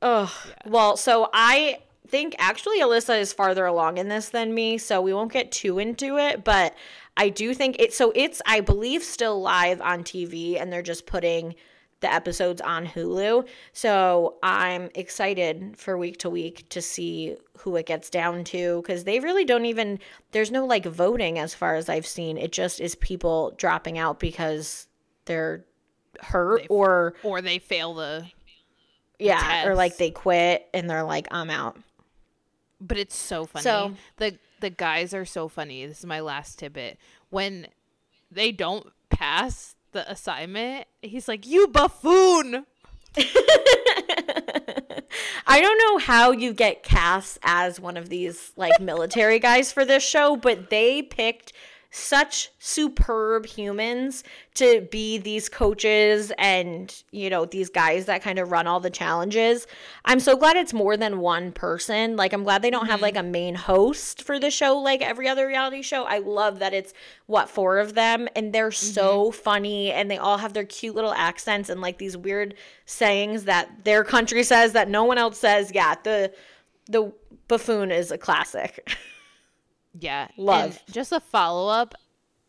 [0.00, 5.02] Oh well, so I think actually Alyssa is farther along in this than me, so
[5.02, 6.74] we won't get too into it, but
[7.16, 11.06] I do think it so it's I believe still live on TV and they're just
[11.06, 11.54] putting
[12.00, 13.46] the episodes on Hulu.
[13.72, 19.04] So I'm excited for week to week to see who it gets down to cuz
[19.04, 20.00] they really don't even
[20.32, 22.36] there's no like voting as far as I've seen.
[22.36, 24.88] It just is people dropping out because
[25.26, 25.64] they're
[26.20, 28.26] hurt They- or Or they fail the.
[29.18, 31.78] yeah, or like they quit and they're like I'm out.
[32.80, 33.62] But it's so funny.
[33.62, 35.84] So- the the guys are so funny.
[35.84, 36.98] This is my last tidbit.
[37.28, 37.66] When
[38.30, 42.64] they don't pass the assignment, he's like, "You buffoon."
[45.46, 49.84] I don't know how you get cast as one of these like military guys for
[49.84, 51.52] this show, but they picked
[51.96, 58.50] such superb humans to be these coaches and you know these guys that kind of
[58.50, 59.68] run all the challenges.
[60.04, 62.16] I'm so glad it's more than one person.
[62.16, 63.04] Like I'm glad they don't have mm-hmm.
[63.04, 66.02] like a main host for the show like every other reality show.
[66.02, 66.92] I love that it's
[67.26, 69.40] what four of them and they're so mm-hmm.
[69.40, 73.84] funny and they all have their cute little accents and like these weird sayings that
[73.84, 75.70] their country says that no one else says.
[75.72, 76.32] Yeah, the
[76.86, 77.12] the
[77.46, 78.96] buffoon is a classic.
[79.98, 80.80] Yeah, Love.
[80.86, 81.94] And just a follow up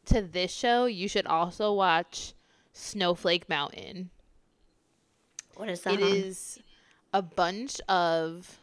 [0.08, 2.34] to this show, you should also watch
[2.74, 4.10] Snowflake Mountain.
[5.56, 5.94] what is that?
[5.96, 6.60] It is
[7.14, 8.58] a bunch of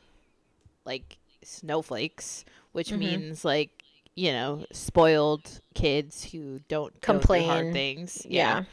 [0.85, 2.99] like snowflakes, which Mm-hmm.
[2.99, 3.70] means like
[4.14, 7.72] you know spoiled kids who don't through hard Complain.
[7.72, 8.26] things.
[8.28, 8.64] Yeah.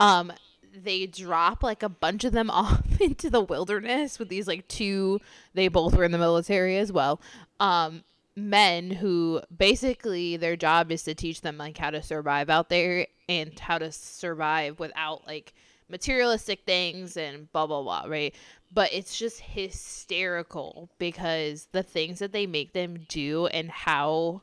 [0.00, 0.32] Um,
[0.74, 5.20] they drop like a bunch of them off into the wilderness with these like two
[5.54, 7.20] they both were in the military as well
[7.58, 8.04] um
[8.38, 13.06] men who basically their job is to teach them like how to survive out there
[13.28, 15.52] and how to survive without like
[15.88, 18.34] materialistic things and blah blah blah right
[18.72, 24.42] but it's just hysterical because the things that they make them do and how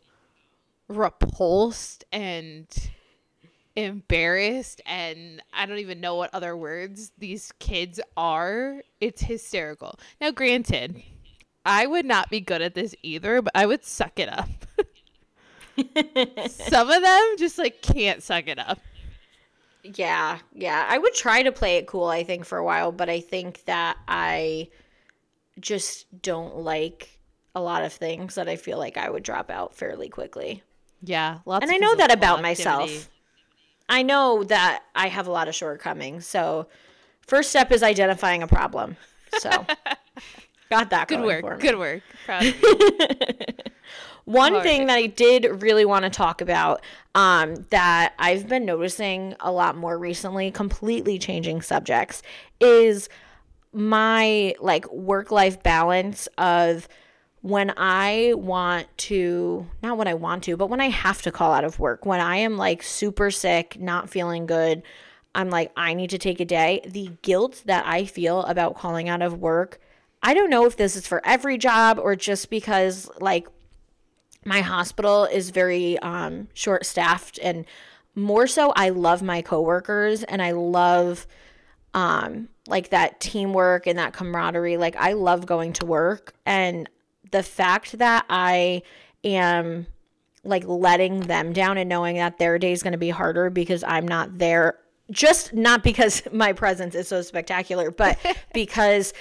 [0.88, 2.68] repulsed and
[3.76, 8.82] embarrassed and I don't even know what other words these kids are.
[9.02, 10.00] It's hysterical.
[10.22, 11.04] Now, granted,
[11.66, 14.50] I would not be good at this either, but I would suck it up.
[16.50, 18.80] Some of them just like can't suck it up.
[19.84, 20.86] Yeah, yeah.
[20.88, 23.66] I would try to play it cool, I think, for a while, but I think
[23.66, 24.70] that I
[25.60, 27.20] just don't like
[27.54, 30.64] a lot of things that I feel like I would drop out fairly quickly.
[31.02, 32.64] Yeah, lots and I know that about activity.
[32.64, 33.10] myself.
[33.88, 36.26] I know that I have a lot of shortcomings.
[36.26, 36.68] So,
[37.22, 38.98] first step is identifying a problem.
[39.38, 39.66] So,
[40.70, 41.08] got that.
[41.08, 41.60] Good work.
[41.60, 42.02] Good work.
[44.26, 46.82] One All thing that I did really want to talk about
[47.14, 52.24] um, that I've been noticing a lot more recently, completely changing subjects,
[52.60, 53.08] is
[53.72, 56.88] my like work life balance of
[57.42, 61.54] when I want to, not when I want to, but when I have to call
[61.54, 64.82] out of work, when I am like super sick, not feeling good,
[65.36, 66.82] I'm like, I need to take a day.
[66.88, 69.80] The guilt that I feel about calling out of work,
[70.26, 73.48] I don't know if this is for every job or just because like
[74.44, 77.64] my hospital is very um, short staffed and
[78.16, 81.28] more so I love my coworkers and I love
[81.94, 84.78] um like that teamwork and that camaraderie.
[84.78, 86.90] Like I love going to work and
[87.30, 88.82] the fact that I
[89.24, 89.86] am
[90.44, 93.84] like letting them down and knowing that their day is going to be harder because
[93.84, 94.80] I'm not there
[95.12, 98.18] just not because my presence is so spectacular but
[98.54, 99.14] because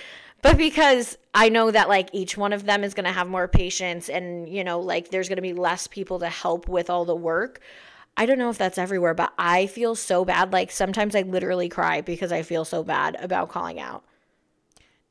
[0.44, 3.48] but because I know that like each one of them is going to have more
[3.48, 7.06] patience and you know like there's going to be less people to help with all
[7.06, 7.60] the work.
[8.18, 11.70] I don't know if that's everywhere, but I feel so bad like sometimes I literally
[11.70, 14.04] cry because I feel so bad about calling out.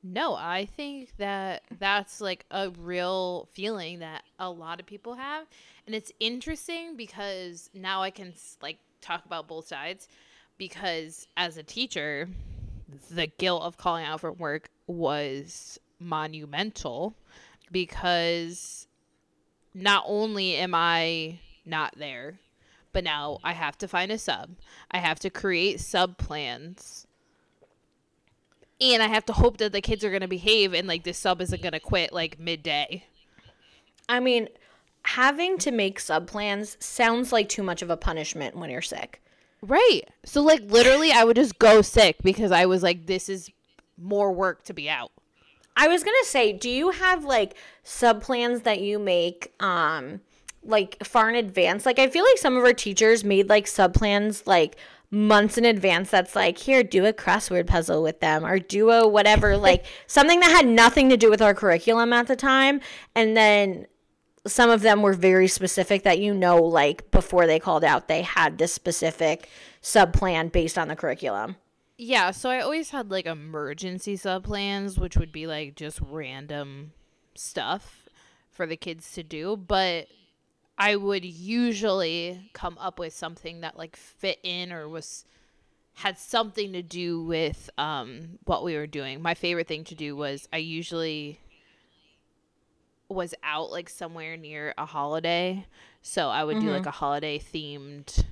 [0.04, 5.48] No, I think that that's like a real feeling that a lot of people have.
[5.88, 10.08] And it's interesting because now I can like talk about both sides
[10.60, 12.30] because as a teacher,
[13.10, 17.16] the guilt of calling out for work was monumental
[17.72, 18.88] because
[19.74, 22.40] not only am I not there,
[22.92, 24.52] but now I have to find a sub.
[24.92, 27.08] I have to create sub plans
[28.80, 31.18] and I have to hope that the kids are going to behave and like this
[31.18, 33.06] sub isn't going to quit like midday.
[34.10, 34.50] I mean,
[35.06, 39.22] having to make sub plans sounds like too much of a punishment when you're sick.
[39.62, 40.02] Right.
[40.26, 43.50] So like literally I would just go sick because I was like this is
[43.98, 45.12] more work to be out.
[45.76, 50.22] I was going to say, do you have like sub plans that you make um
[50.64, 51.86] like far in advance?
[51.86, 54.78] Like I feel like some of our teachers made like sub plans like
[55.14, 59.08] months in advance that's like here do a crossword puzzle with them or do a
[59.08, 62.82] whatever like something that had nothing to do with our curriculum at the time
[63.14, 63.86] and then
[64.48, 68.24] some of them were very specific that you know like before they called out they
[68.24, 69.48] had this specific
[69.82, 71.56] sub plan based on the curriculum
[72.04, 76.91] yeah so i always had like emergency sub plans which would be like just random
[77.36, 78.08] stuff
[78.49, 80.08] for the kids to do but
[80.78, 85.26] I would usually come up with something that like fit in or was
[85.95, 89.22] had something to do with um, what we were doing.
[89.22, 91.39] My favorite thing to do was I usually
[93.08, 95.68] was out like somewhere near a holiday.
[96.01, 96.66] So I would mm-hmm.
[96.66, 96.89] do like mm-hmm.
[96.89, 98.26] a holiday themed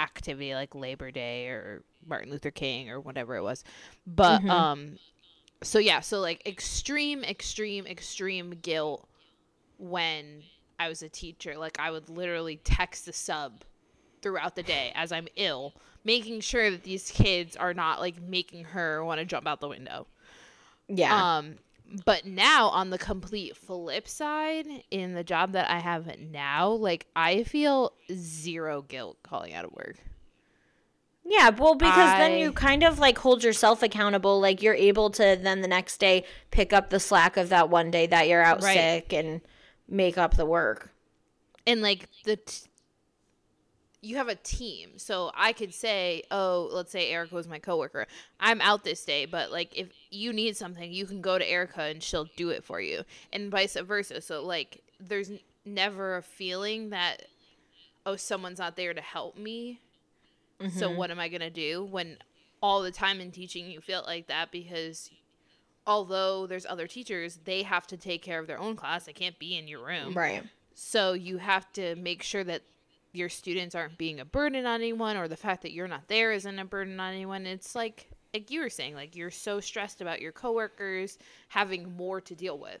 [0.00, 3.64] activity like Labor Day or Martin Luther King or whatever it was.
[4.06, 4.50] But mm-hmm.
[4.50, 4.98] um
[5.62, 9.08] so yeah, so like extreme extreme extreme guilt
[9.78, 10.42] when
[10.78, 11.56] I was a teacher.
[11.56, 13.62] Like I would literally text the sub
[14.22, 15.74] throughout the day as I'm ill,
[16.04, 19.68] making sure that these kids are not like making her want to jump out the
[19.68, 20.06] window.
[20.88, 21.38] Yeah.
[21.38, 21.56] Um
[22.04, 27.06] but now on the complete flip side in the job that I have now, like
[27.16, 29.96] I feel zero guilt calling out of work.
[31.30, 34.40] Yeah, well, because I, then you kind of like hold yourself accountable.
[34.40, 37.90] Like you're able to then the next day pick up the slack of that one
[37.90, 38.74] day that you're out right.
[38.74, 39.42] sick and
[39.86, 40.90] make up the work.
[41.66, 42.68] And like the t-
[44.00, 44.92] you have a team.
[44.96, 48.06] So I could say, "Oh, let's say Erica was my coworker.
[48.40, 51.82] I'm out this day, but like if you need something, you can go to Erica
[51.82, 53.02] and she'll do it for you."
[53.34, 54.22] And vice versa.
[54.22, 55.30] So like there's
[55.66, 57.24] never a feeling that
[58.06, 59.80] oh, someone's not there to help me.
[60.60, 60.78] Mm-hmm.
[60.78, 62.18] So what am I going to do when
[62.62, 65.10] all the time in teaching you feel like that because
[65.86, 69.06] although there's other teachers, they have to take care of their own class.
[69.06, 70.14] They can't be in your room.
[70.14, 70.42] Right.
[70.74, 72.62] So you have to make sure that
[73.12, 76.30] your students aren't being a burden on anyone or the fact that you're not there
[76.30, 77.46] isn't a burden on anyone.
[77.46, 82.20] It's like like you were saying, like you're so stressed about your coworkers having more
[82.20, 82.80] to deal with.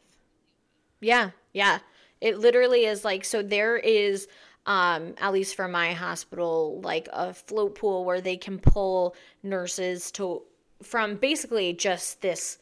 [1.00, 1.78] Yeah, yeah.
[2.20, 4.28] It literally is like so there is
[4.68, 10.12] um at least for my hospital like a float pool where they can pull nurses
[10.12, 10.42] to
[10.82, 12.58] from basically just this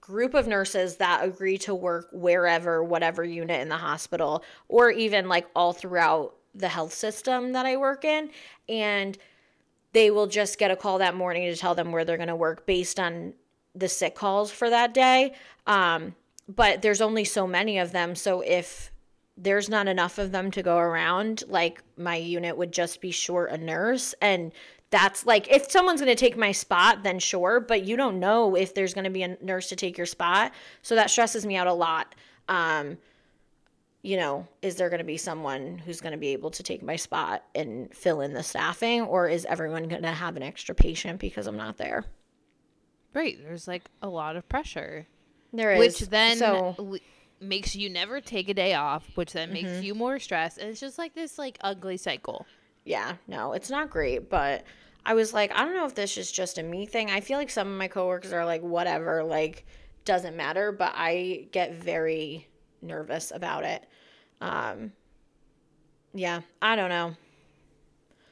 [0.00, 5.28] group of nurses that agree to work wherever whatever unit in the hospital or even
[5.28, 8.30] like all throughout the health system that I work in
[8.68, 9.18] and
[9.92, 12.36] they will just get a call that morning to tell them where they're going to
[12.36, 13.34] work based on
[13.74, 15.34] the sick calls for that day.
[15.66, 16.14] Um,
[16.48, 18.14] but there's only so many of them.
[18.14, 18.90] So if
[19.42, 23.50] there's not enough of them to go around, like my unit would just be short
[23.50, 24.14] a nurse.
[24.20, 24.52] And
[24.90, 27.58] that's like, if someone's going to take my spot, then sure.
[27.60, 30.52] But you don't know if there's going to be a nurse to take your spot.
[30.82, 32.14] So that stresses me out a lot.
[32.48, 32.98] Um,
[34.02, 36.82] you know, is there going to be someone who's going to be able to take
[36.82, 40.74] my spot and fill in the staffing, or is everyone going to have an extra
[40.74, 42.04] patient because I'm not there?
[43.14, 43.38] Right.
[43.42, 45.06] There's like a lot of pressure.
[45.52, 45.78] There is.
[45.78, 46.96] Which then so, l-
[47.40, 49.82] makes you never take a day off, which then makes Mm-hmm.
[49.82, 50.58] you more stressed.
[50.58, 52.46] And it's just like this like ugly cycle.
[52.84, 54.64] yeah, no, it's not great, but
[55.06, 57.10] I was like, I don't know if this is just a me thing.
[57.10, 59.64] I feel like some of my coworkers are like, whatever, like,
[60.04, 62.48] doesn't matter, but I get very
[62.82, 63.84] nervous about it.
[64.40, 64.92] Um,
[66.12, 67.16] yeah, I don't know.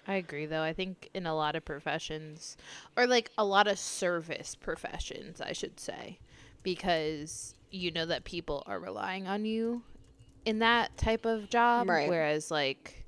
[0.06, 0.62] I agree though.
[0.62, 2.56] I think in a lot of professions
[2.96, 6.18] or like a lot of service professions, I should say,
[6.74, 9.82] because you know that people are relying on you
[10.44, 12.08] in that type of job Right.
[12.08, 13.04] whereas like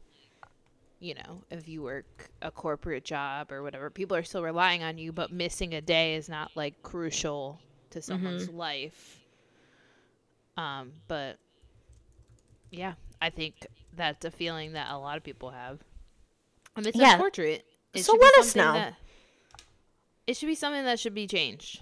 [1.02, 4.98] you know, if you work a corporate job or whatever, people are still relying on
[4.98, 7.58] you, but missing a day is not like crucial
[7.88, 9.18] to someone's life.
[10.58, 11.38] Um, but
[12.70, 12.92] yeah,
[13.22, 15.78] I think that's a feeling that a lot of people have.
[16.76, 17.12] And it's Yeah.
[17.14, 17.64] unfortunate.
[17.94, 18.74] It So let us know.
[18.74, 18.94] that-
[20.26, 21.80] it should be something that should be changed.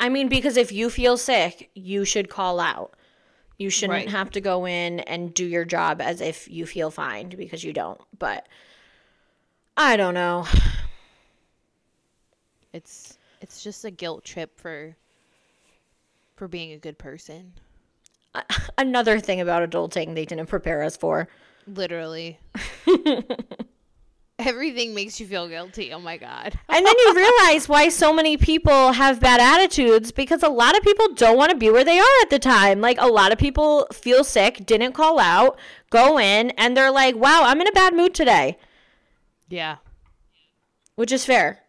[0.00, 2.94] I mean, because if you feel sick, you should call out.
[3.58, 4.08] You shouldn't Right.
[4.10, 7.72] have to go in and do your job as if you feel fine because you
[7.72, 8.00] don't.
[8.16, 8.46] But
[9.76, 10.46] I don't know.
[12.72, 14.96] It's it's just a guilt trip for
[16.36, 17.54] for being a good person.
[18.76, 21.28] Another thing about adulting they didn't prepare us for.
[21.66, 22.38] Literally.
[24.38, 25.92] Everything makes you feel guilty.
[25.92, 26.58] Oh my god.
[26.68, 30.84] And then you realize why so many people have bad attitudes because a lot of
[30.84, 32.80] people don't want to be where they are at the time.
[32.80, 35.58] Like a lot of people feel sick, didn't call out,
[35.90, 38.58] go in, and they're like, wow, I'm in a bad mood today,
[39.48, 39.78] Yeah.
[40.94, 41.64] which is fair.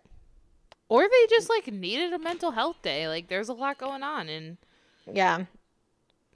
[0.90, 3.08] Or they just like needed a mental health day.
[3.08, 4.58] Like there's a lot going on and
[5.12, 5.46] Yeah.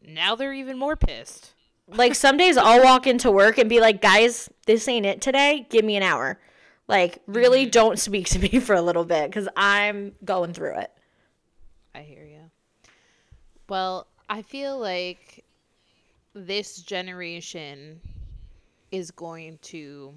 [0.01, 1.52] now they're even more pissed.
[1.88, 5.67] Like some days I'll walk into work and be like, guys, this ain't it today.
[5.69, 6.39] Give me an hour.
[6.88, 7.71] Like, really mm-hmm.
[7.71, 10.91] don't speak to me for a little bit because I'm going through it.
[11.95, 12.51] I hear you.
[13.69, 15.43] Well, I feel like
[16.34, 18.01] this generation
[18.91, 20.13] is going to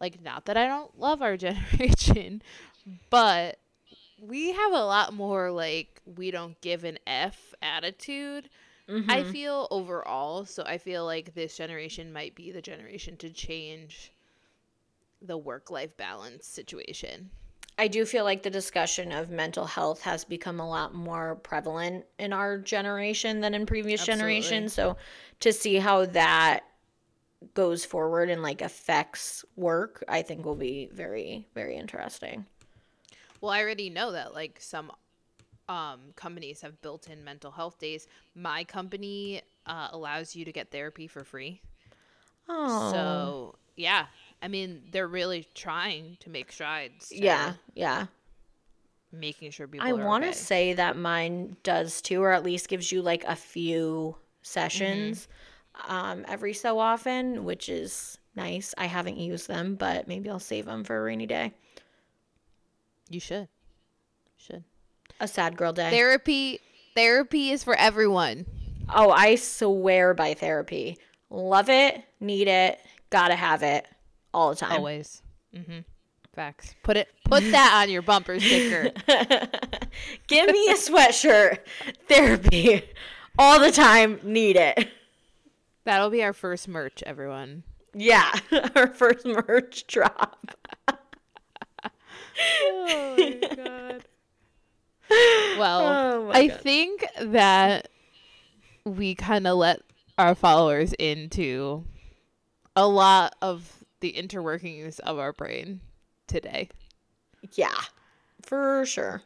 [0.00, 2.42] like not that I don't love our generation,
[3.10, 3.58] but
[4.20, 8.48] we have a lot more like we don't give an F attitude.
[8.86, 9.30] I mm-hmm.
[9.30, 14.12] feel overall, so I feel like this generation might be the generation to change
[15.22, 17.30] the work life balance situation.
[17.78, 22.04] I do feel like the discussion of mental health has become a lot more prevalent
[22.18, 24.20] in our generation than in previous Absolutely.
[24.20, 24.74] generations.
[24.74, 24.96] So
[25.40, 26.60] to see how that
[27.54, 32.46] goes forward and like affects work, I think will be very, very interesting.
[33.40, 34.92] Well, I already know that like some
[35.68, 38.06] um, companies have built in mental health days.
[38.34, 41.60] My company uh, allows you to get therapy for free.
[42.48, 44.06] Oh, So, yeah.
[44.42, 47.14] I mean, they're really trying to make strides.
[47.16, 48.06] to yeah, yeah.
[49.12, 50.36] Making sure people I want to okay.
[50.36, 55.28] say that mine does too, or at least gives you like a few sessions
[55.88, 58.74] um, every so often, which is nice.
[58.76, 61.52] I haven't used them, but maybe I'll save them for a rainy day.
[63.08, 63.48] You should.
[64.36, 64.64] Should.
[65.20, 65.90] A sad girl day.
[65.90, 66.60] Therapy
[66.94, 68.46] therapy is for everyone.
[68.94, 70.98] oh, I swear by therapy.
[71.30, 72.78] Love it, need it,
[73.10, 73.86] gotta have it
[74.32, 74.72] all the time.
[74.78, 75.22] Always.
[75.54, 75.80] Mm-hmm.
[76.34, 76.74] Facts.
[76.82, 78.90] Put it put that on your bumper sticker.
[80.26, 81.58] Give me a sweatshirt.
[82.08, 82.82] Therapy
[83.38, 84.88] all the time, need it.
[85.84, 87.62] That'll be our first merch, everyone.
[87.94, 88.32] Yeah,
[88.74, 90.56] our first merch drop.
[92.62, 94.04] oh my god.
[95.58, 95.80] Well,
[96.26, 96.60] Oh I God.
[96.62, 97.88] think that
[98.84, 99.80] we kind of let
[100.18, 101.84] our followers into
[102.74, 105.80] a lot of the interworkings of our brain
[106.26, 106.68] today.
[107.52, 107.74] Yeah,
[108.42, 109.22] for sure.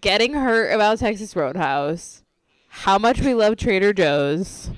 [0.00, 2.22] Getting hurt about Texas Roadhouse,
[2.68, 4.70] how much we love Trader Joe's.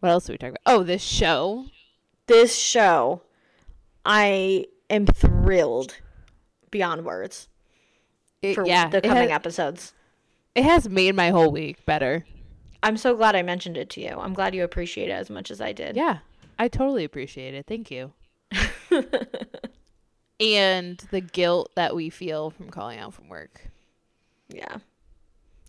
[0.00, 0.60] What else did we talk about?
[0.66, 1.66] Oh, this show.
[2.26, 3.22] This show,
[4.04, 5.96] I am thrilled
[6.70, 7.48] beyond words
[8.42, 9.94] It, for yeah, the it coming has, episodes.
[10.54, 12.24] it has made my whole week better.
[12.82, 14.10] I'm so glad I mentioned it to you.
[14.10, 15.96] I'm glad you appreciate it as much as I did.
[15.96, 16.18] Yeah,
[16.58, 17.66] I totally appreciate it.
[17.66, 18.12] Thank you.
[20.40, 23.68] and the guilt that we feel from calling out from work.
[24.48, 24.78] Yeah.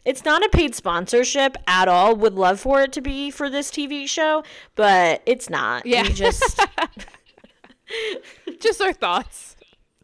[0.05, 2.15] It's not a paid sponsorship at all.
[2.15, 4.43] Would love for it to be for this TV show,
[4.76, 5.86] but it's not.
[5.86, 6.03] Yeah.
[6.03, 6.61] We just
[8.59, 9.56] Just our thoughts.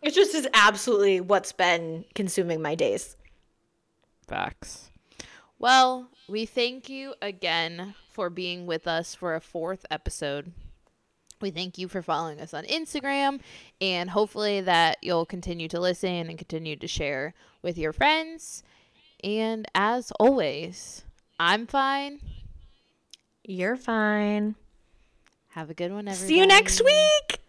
[0.03, 3.15] It just is absolutely what's been consuming my days.
[4.27, 4.89] Facts.
[5.59, 10.51] Well, we thank you again for being with us for a fourth episode.
[11.41, 13.41] We thank you for following us on Instagram
[13.81, 18.63] and hopefully that you'll continue to listen and continue to share with your friends.
[19.23, 21.03] And as always,
[21.39, 22.19] I'm fine.
[23.43, 24.55] You're fine.
[25.49, 26.27] Have a good one, everybody.
[26.27, 27.42] See you next week.